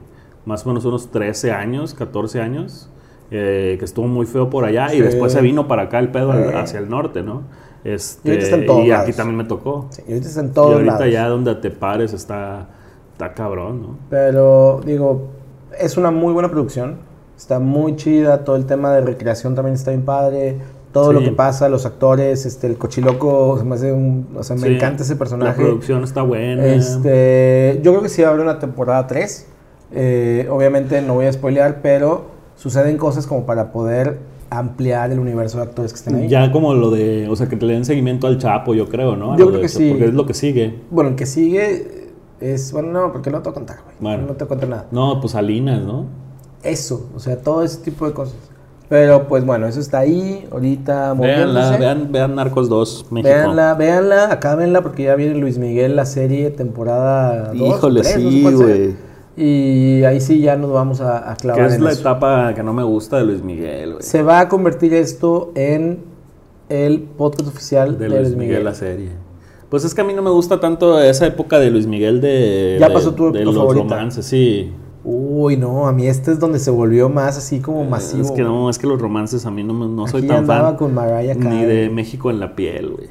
[0.46, 2.90] más o menos unos 13 años, 14 años
[3.32, 6.32] eh, que estuvo muy feo por allá y después se vino para acá el pedo
[6.58, 7.44] hacia el norte, ¿no?
[7.84, 8.40] Este,
[8.86, 9.88] y, aquí también me tocó.
[10.06, 12.68] y ahorita está en todos Y ahorita ya donde te pares está,
[13.14, 13.98] está cabrón, ¿no?
[14.10, 15.30] Pero digo,
[15.80, 16.98] es una muy buena producción.
[17.38, 20.58] Está muy chida, todo el tema de recreación también está bien padre.
[20.92, 24.76] Todo lo que pasa, los actores, este, el cochiloco, me hace un, o sea, me
[24.76, 25.52] encanta ese personaje.
[25.52, 26.66] La producción está buena.
[26.66, 29.48] Este, yo creo que sí va a haber una temporada 3.
[29.92, 35.58] Eh, obviamente no voy a spoilear, pero suceden cosas como para poder ampliar el universo
[35.58, 36.28] de actores que estén ahí.
[36.28, 39.16] Ya como lo de, o sea, que te le den seguimiento al Chapo, yo creo,
[39.16, 39.38] ¿no?
[39.38, 39.90] yo creo que sí.
[39.90, 40.82] Porque es lo que sigue.
[40.92, 43.96] Bueno, el que sigue es, bueno, no, porque no te voy a contar, güey.
[44.00, 44.28] Bueno.
[44.28, 44.88] No te cuento nada.
[44.92, 46.06] No, pues Salinas, ¿no?
[46.62, 48.36] Eso, o sea, todo ese tipo de cosas.
[48.90, 53.30] Pero pues bueno, eso está ahí, ahorita Veanla, vean, vean Narcos 2, México.
[53.30, 57.56] Veanla, veanla, acábenla porque ya viene Luis Miguel, la serie, temporada 2.
[57.56, 59.09] Híjole, sí, güey.
[59.38, 61.68] Y ahí sí ya nos vamos a, a clavar.
[61.68, 63.96] ¿Qué es la etapa que no me gusta de Luis Miguel?
[64.00, 66.00] Se va a convertir esto en
[66.70, 68.64] el podcast oficial de, Luis, Miguel.
[68.64, 69.10] la serie.
[69.70, 72.78] Pues es que a mí no me gusta tanto esa época de Luis Miguel de.
[72.80, 74.72] Ya pasó tu, de los romances, sí.
[75.04, 78.24] Uy, no, a mí este es donde se volvió más así como masivo.
[78.24, 80.76] Es que no, es que los romances a mí no, no soy tan fan.
[80.76, 83.08] con Mariah Ni de México en la piel, güey.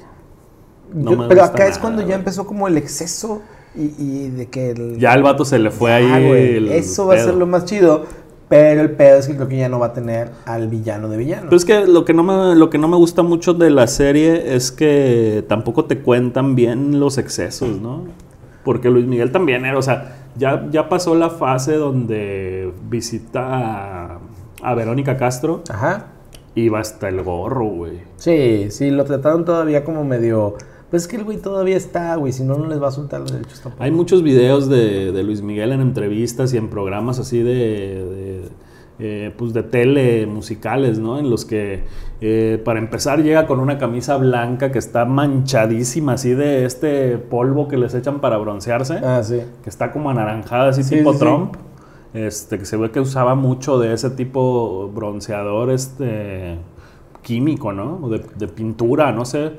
[0.93, 3.43] No pero acá es cuando ya empezó como el exceso
[3.75, 4.71] y, de que...
[4.71, 6.69] El, ya el vato se le fue ahí.
[6.73, 8.07] eso va a ser lo más chido.
[8.49, 11.19] Pero el pedo es que creo que ya no va a tener al villano de
[11.19, 11.45] villano.
[11.45, 13.87] Pero es que lo que no me, lo que no me gusta mucho de la
[13.87, 18.05] serie es que tampoco te cuentan bien los excesos, ¿no?
[18.64, 24.19] Porque Luis Miguel también era, o sea, ya, ya pasó la fase donde visita a,
[24.62, 25.62] a Verónica Castro.
[25.69, 26.07] Ajá.
[26.55, 28.01] Y va hasta el gorro, güey.
[28.16, 30.57] Sí, sí, lo trataron todavía como medio
[30.91, 33.20] pues es que el güey todavía está, güey, si no, no les va a soltar
[33.20, 33.84] los derechos tampoco.
[33.84, 38.43] Hay muchos videos de, de Luis Miguel en entrevistas y en programas así de, de
[39.01, 41.18] eh, pues de tele musicales, ¿no?
[41.18, 41.84] En los que,
[42.20, 47.68] eh, para empezar, llega con una camisa blanca que está manchadísima, así de este polvo
[47.68, 48.95] que les echan para broncearse.
[48.95, 49.41] Ah, sí.
[49.62, 51.55] Que está como anaranjada, así tipo Trump.
[52.14, 56.57] Este, que se ve que usaba mucho de ese tipo bronceador, este,
[57.22, 58.09] químico, ¿no?
[58.09, 59.53] De, de pintura, no sé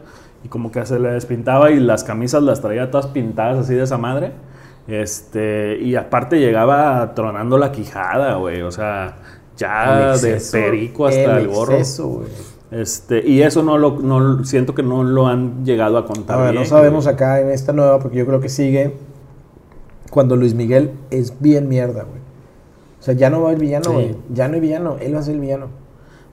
[0.43, 3.83] y como que se le despintaba y las camisas las traía todas pintadas así de
[3.83, 4.31] esa madre.
[4.87, 9.17] Este, y aparte llegaba tronando la quijada, güey, o sea,
[9.55, 11.77] ya de perico hasta el, gorro.
[12.71, 16.53] Este, y eso no lo no, siento que no lo han llegado a contar.
[16.53, 18.95] No sabemos acá en esta nueva porque yo creo que sigue
[20.09, 22.19] cuando Luis Miguel es bien mierda, güey.
[22.99, 24.15] O sea, ya no va haber villano, güey.
[24.33, 25.67] Ya no hay villano, él va a ser el villano.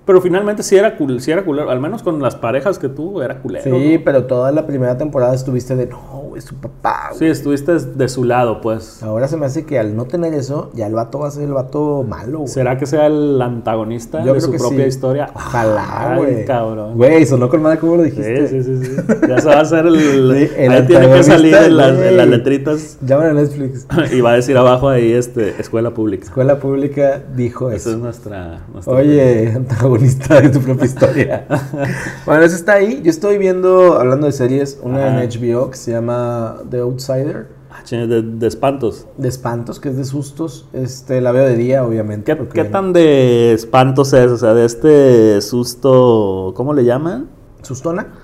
[0.07, 3.39] Pero finalmente sí era, sí era culero, al menos con las parejas que tuvo era
[3.41, 3.65] culero.
[3.65, 7.11] Sí, pero toda la primera temporada estuviste de, no, es su papá.
[7.15, 9.03] Sí, estuviste de su lado, pues.
[9.03, 11.45] Ahora se me hace que al no tener eso, ya el vato va a ser
[11.45, 12.41] el vato malo.
[12.41, 12.49] Güey.
[12.49, 15.31] ¿Será que sea el antagonista de su propia historia?
[15.35, 16.45] Ojalá, güey.
[16.45, 16.97] cabrón.
[16.97, 18.49] Güey, sonó con madre como lo dijiste.
[18.49, 18.87] Sí, sí, sí.
[18.87, 19.03] sí.
[19.29, 20.31] Ya se va a hacer el...
[20.57, 22.99] el ahí tiene que salir en las, en las, letritas.
[23.01, 23.87] Llaman a Netflix.
[24.13, 26.25] y va a decir abajo ahí, este, escuela pública.
[26.25, 27.89] Escuela pública dijo eso.
[27.89, 28.67] Esa es nuestra...
[28.73, 31.47] nuestra Oye, antagonista de tu propia historia.
[32.27, 33.01] bueno, eso está ahí.
[33.03, 36.26] Yo estoy viendo, hablando de series, una en HBO que se llama
[36.71, 37.49] The Outsider.
[37.71, 39.07] Ah, de, de, espantos.
[39.19, 40.67] De espantos, que es de sustos.
[40.73, 42.37] Este, la veo de día, obviamente.
[42.37, 44.31] ¿Qué, ¿qué tan de espantos es?
[44.31, 47.29] O sea, de este susto, ¿cómo le llaman?
[47.63, 48.15] ¿Sustona?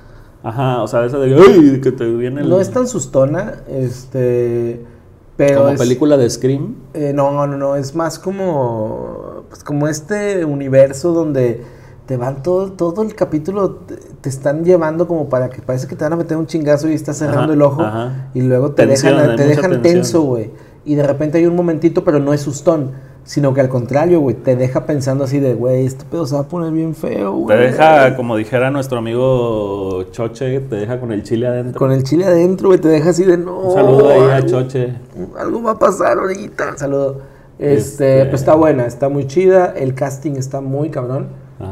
[0.43, 1.81] Ajá, o sea, esa de ¡ay!
[1.81, 2.49] que te viene el...
[2.49, 4.85] No es tan sustona, este...
[5.37, 6.77] Pero ¿Como película de Scream?
[6.95, 9.45] Eh, no, no, no, es más como...
[9.49, 11.65] Pues como este universo donde
[12.07, 13.81] te van todo, todo el capítulo,
[14.21, 16.95] te, están llevando como para que parece que te van a meter un chingazo y
[16.95, 17.85] estás cerrando el ojo
[18.35, 20.51] y luego te dejan, te dejan tenso, güey.
[20.85, 22.91] Y de repente hay un momentito, pero no es sustón.
[23.25, 26.41] sino que al contrario, güey, te deja pensando así de, güey, este pedo se va
[26.41, 27.57] a poner bien feo, güey.
[27.57, 31.79] Te deja, como dijera nuestro amigo Choche, te deja con el chile adentro.
[31.79, 33.61] Con el chile adentro, güey, te deja así de, no.
[33.61, 34.95] Un saludo ahí a Choche.
[35.39, 36.77] Algo va a pasar ahorita.
[36.77, 37.21] Saludo.
[37.59, 41.29] Este, este, pues está buena, está muy chida, el casting está muy cabrón.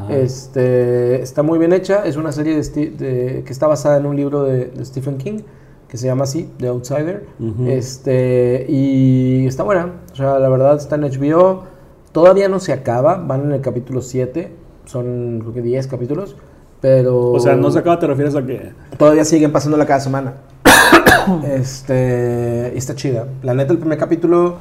[0.08, 4.44] Este, está muy bien hecha, es una serie de, que está basada en un libro
[4.44, 5.40] de Stephen King
[5.90, 7.26] que se llama así, The Outsider.
[7.66, 9.90] este, y está buena.
[10.12, 11.64] O sea, la verdad está en HBO.
[12.12, 14.52] Todavía no se acaba, van en el capítulo 7.
[14.84, 16.36] Son creo que 10 capítulos.
[16.80, 17.32] Pero.
[17.32, 18.72] O sea, no se acaba, te refieres a que.
[18.96, 20.34] Todavía siguen pasándola cada semana.
[21.44, 22.70] este.
[22.72, 23.26] Y está chida.
[23.42, 24.58] La neta, el primer capítulo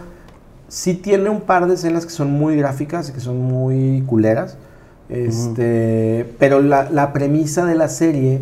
[0.67, 4.57] sí tiene un par de escenas que son muy gráficas y que son muy culeras.
[5.09, 6.33] Este.
[6.39, 8.41] Pero la, la premisa de la serie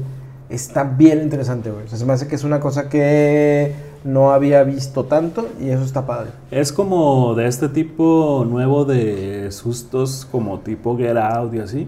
[0.50, 1.86] está bien interesante, güey.
[1.86, 5.70] O sea, se me hace que es una cosa que no había visto tanto y
[5.70, 6.32] eso está padre.
[6.52, 11.88] Es como de este tipo nuevo de sustos, como tipo Get Out y así.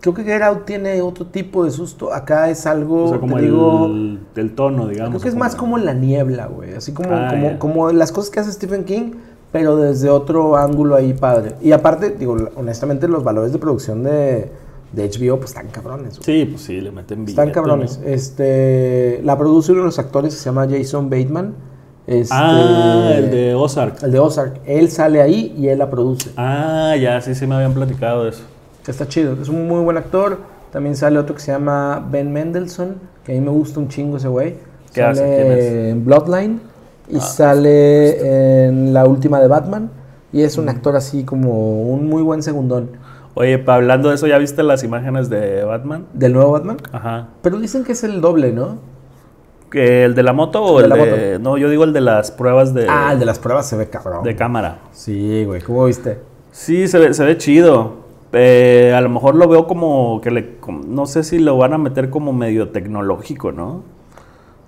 [0.00, 2.12] Creo que Get Out tiene otro tipo de susto.
[2.12, 3.04] Acá es algo.
[3.04, 4.18] O sea, como el,
[4.56, 5.10] tono, digamos.
[5.10, 6.72] Creo que es más como la niebla, güey.
[6.72, 9.12] Así como, ah, como, como las cosas que hace Stephen King,
[9.52, 11.54] pero desde otro ángulo ahí padre.
[11.60, 14.50] Y aparte, digo, honestamente, los valores de producción de
[14.92, 16.18] de HBO, pues están cabrones.
[16.20, 18.00] Sí, pues sí, le meten billete, Están cabrones.
[18.04, 21.54] Este, la produce uno de los actores que se llama Jason Bateman.
[22.06, 24.02] Este, ah, el de Ozark.
[24.02, 24.60] El de Ozark.
[24.66, 26.30] Él sale ahí y él la produce.
[26.36, 28.42] Ah, ya, sí, sí me habían platicado eso.
[28.86, 30.38] Está chido, es un muy buen actor.
[30.72, 34.16] También sale otro que se llama Ben Mendelssohn, que a mí me gusta un chingo
[34.16, 34.56] ese güey.
[34.92, 35.90] ¿Qué sale hace?
[35.90, 36.60] en Bloodline
[37.12, 39.90] y ah, sale en la última de Batman.
[40.32, 40.70] Y es un mm.
[40.70, 42.90] actor así como un muy buen segundón.
[43.34, 46.06] Oye, hablando de eso, ¿ya viste las imágenes de Batman?
[46.12, 46.78] ¿Del nuevo Batman?
[46.92, 47.28] Ajá.
[47.42, 48.78] Pero dicen que es el doble, ¿no?
[49.72, 52.86] ¿El de la moto o el, de, No, yo digo el de las pruebas de...
[52.88, 54.24] Ah, el de las pruebas se ve cabrón.
[54.24, 54.78] De cámara.
[54.90, 55.60] Sí, güey.
[55.60, 56.18] ¿Cómo viste?
[56.50, 58.00] Sí, se ve, se ve chido.
[58.32, 60.58] Eh, a lo mejor lo veo como que le...
[60.86, 63.82] no sé si lo van a meter como medio tecnológico, ¿no?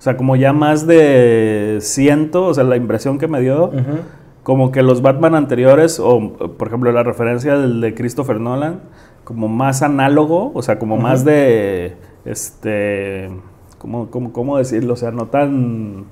[0.02, 3.70] O sea, como ya más de ciento, o sea, la impresión que me dio
[4.42, 8.80] como que los Batman anteriores, o por ejemplo la referencia del de Christopher Nolan,
[9.22, 11.94] como más análogo, o sea, como más de,
[12.24, 13.30] este,
[13.78, 14.94] ¿cómo, cómo, cómo decirlo?
[14.94, 16.06] O sea, no tan,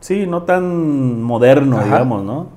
[0.00, 2.48] sí, no tan moderno, digamos, ¿no?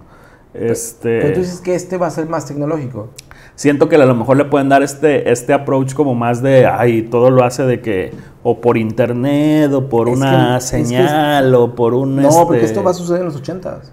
[0.55, 3.09] Este, pero, tú dices que este va a ser más tecnológico.
[3.55, 7.03] Siento que a lo mejor le pueden dar este, este approach como más de, ay,
[7.03, 12.17] todo lo hace de que, o por internet, o por una señal, o por un...
[12.17, 13.91] No, porque este esto va a suceder en los ochentas.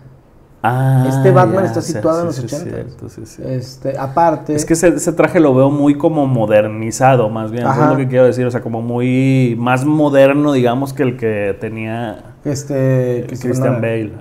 [0.64, 2.76] Ah, este Batman está situado en los 80.
[3.48, 4.54] este, aparte.
[4.54, 7.66] Es que ese, traje lo veo muy como modernizado, más bien.
[7.66, 8.46] es lo que quiero decir.
[8.46, 14.12] O sea, como muy más moderno, digamos, que el que tenía este, Christian Bale.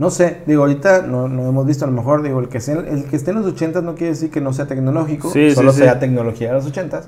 [0.00, 3.04] No sé, digo, ahorita no, no, hemos visto, a lo mejor, digo, el que, el
[3.04, 6.48] que esté en los 80 no quiere decir que no sea tecnológico, solo sea tecnología
[6.48, 7.02] de los 80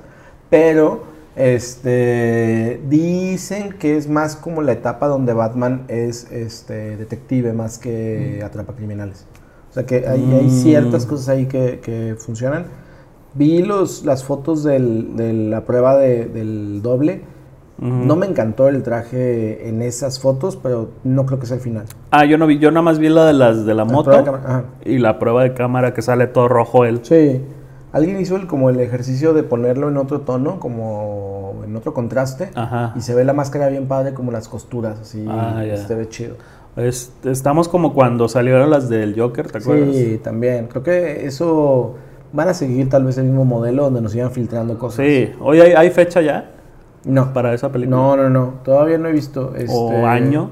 [0.51, 1.01] pero
[1.35, 8.37] este, dicen que es más como la etapa donde Batman es este, detective más que
[8.39, 8.45] mm.
[8.45, 9.25] atrapa criminales.
[9.71, 11.09] O sea que hay, hay ciertas mm.
[11.09, 12.67] cosas ahí que, funcionan.
[13.33, 17.23] Vi los, las fotos de la prueba del doble.
[17.83, 21.85] No me encantó el traje en esas fotos, pero no creo que sea el final.
[22.11, 24.11] Ah, yo no vi, yo nada más vi la de las de la, moto
[24.85, 27.01] y la prueba de cámara que sale todo rojo él.
[27.03, 27.41] Sí.
[27.91, 32.49] Alguien hizo el, como el ejercicio de ponerlo en otro tono, como en otro contraste,
[32.95, 36.35] y se ve la máscara bien padre, como las costuras, así, ah, se ve chido.
[37.23, 39.95] estamos como cuando salieron las del Joker, ¿te acuerdas?
[39.95, 40.67] Sí, también.
[40.67, 41.95] Creo que eso
[42.31, 45.05] van a seguir tal vez el mismo modelo donde nos sigan filtrando cosas.
[45.05, 45.31] Sí.
[45.39, 46.49] ¿Hoy hay, fecha ya?
[47.05, 47.33] No.
[47.33, 47.97] ¿Para esa película?
[47.97, 48.53] No, no, no.
[48.63, 49.53] Todavía no he visto.
[49.55, 49.73] Este...
[49.73, 50.51] ¿O año?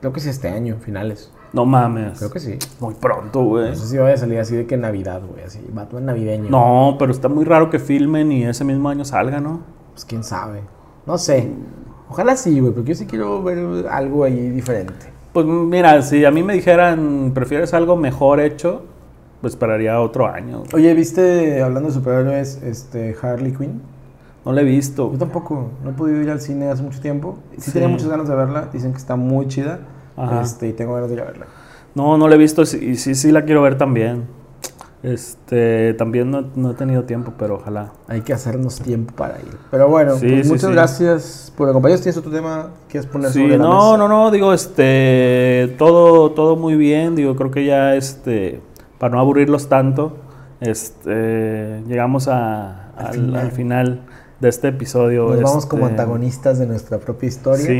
[0.00, 1.32] Creo que es este año, finales.
[1.52, 2.18] No mames.
[2.18, 2.58] Creo que sí.
[2.80, 3.70] Muy pronto, güey.
[3.70, 5.44] No sé si vaya a salir así de que Navidad, güey.
[5.44, 6.50] Así, Batman navideño.
[6.50, 9.60] No, pero está muy raro que filmen y ese mismo año salga, ¿no?
[9.92, 10.62] Pues quién sabe.
[11.06, 11.50] No sé.
[12.08, 15.12] Ojalá sí, güey, porque yo sí quiero ver algo ahí diferente.
[15.32, 18.82] Pues mira, si a mí me dijeran, prefieres algo mejor hecho,
[19.40, 20.62] pues esperaría otro año.
[20.74, 23.80] Oye, ¿viste, hablando de superhéroes, este, Harley Quinn?
[24.44, 25.12] No la he visto.
[25.12, 25.70] Yo tampoco.
[25.84, 27.38] No he podido ir al cine hace mucho tiempo.
[27.58, 28.68] Sí, tenía muchas ganas de verla.
[28.72, 29.80] Dicen que está muy chida.
[30.42, 31.46] Este, y tengo ganas de ir a verla.
[31.94, 34.24] No, no la he visto y sí, sí la quiero ver también.
[35.02, 37.92] Este, también no, he tenido tiempo, pero ojalá.
[38.06, 39.56] Hay que hacernos tiempo para ir.
[39.70, 42.02] Pero bueno, pues muchas gracias por acompañarnos.
[42.02, 46.54] ¿Tienes otro tema que quieres poner sobre la no, no, no, digo, este, todo, todo
[46.54, 47.16] muy bien.
[47.16, 48.60] Digo, creo que ya, este,
[48.98, 50.18] para no aburrirlos tanto,
[50.60, 54.02] este, llegamos a, al, final
[54.42, 55.28] de este episodio.
[55.28, 57.64] Nos vamos este, como antagonistas de nuestra propia historia.
[57.64, 57.72] Sí,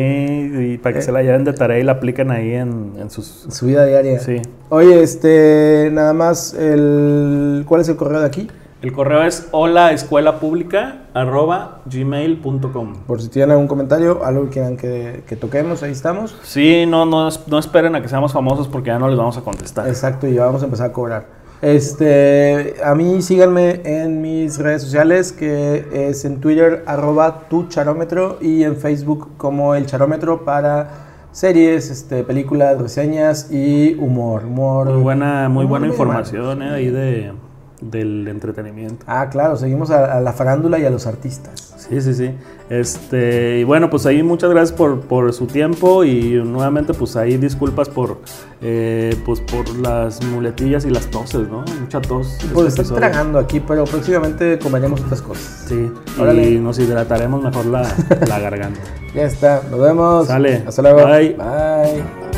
[0.74, 1.02] y para que Eh.
[1.02, 3.46] se la lleven de tarea y la apliquen ahí en, en sus...
[3.50, 4.20] Su vida diaria.
[4.20, 4.40] Sí.
[4.68, 8.48] Oye, este, nada más, el, ¿cuál es el correo de aquí?
[8.80, 12.94] El correo es holaescuelapública arroba gmail.com.
[13.06, 16.36] Por si tienen algún comentario, algo que quieran que, que toquemos, ahí estamos.
[16.42, 19.42] Sí, no, no, no esperen a que seamos famosos porque ya no les vamos a
[19.42, 19.88] contestar.
[19.88, 21.41] Exacto, y ya vamos a empezar a cobrar.
[21.62, 28.38] Este, a mí síganme en mis redes sociales, que es en Twitter, arroba tu charómetro,
[28.40, 30.90] y en Facebook como el charómetro para
[31.30, 34.44] series, este, películas, reseñas y humor.
[34.44, 37.32] humor Muy buena, muy humor buena información eh, ahí de,
[37.80, 39.04] del entretenimiento.
[39.06, 41.76] Ah, claro, seguimos a, a la farándula y a los artistas.
[41.76, 42.32] Sí, sí, sí.
[42.72, 47.36] Este, y bueno, pues ahí muchas gracias por, por su tiempo y nuevamente pues ahí
[47.36, 48.20] disculpas por,
[48.62, 51.64] eh, pues por las muletillas y las toses, ¿no?
[51.82, 52.28] Mucha tos.
[52.32, 53.00] este Pues estoy episodio.
[53.00, 55.66] tragando aquí, pero próximamente comeremos otras cosas.
[55.68, 56.48] Sí, Órale.
[56.50, 57.82] y nos hidrataremos mejor la,
[58.26, 58.80] la garganta.
[59.14, 60.26] Ya está, nos vemos.
[60.28, 60.64] Sale.
[60.66, 61.04] Hasta luego.
[61.06, 61.34] Bye.
[61.36, 62.31] Bye.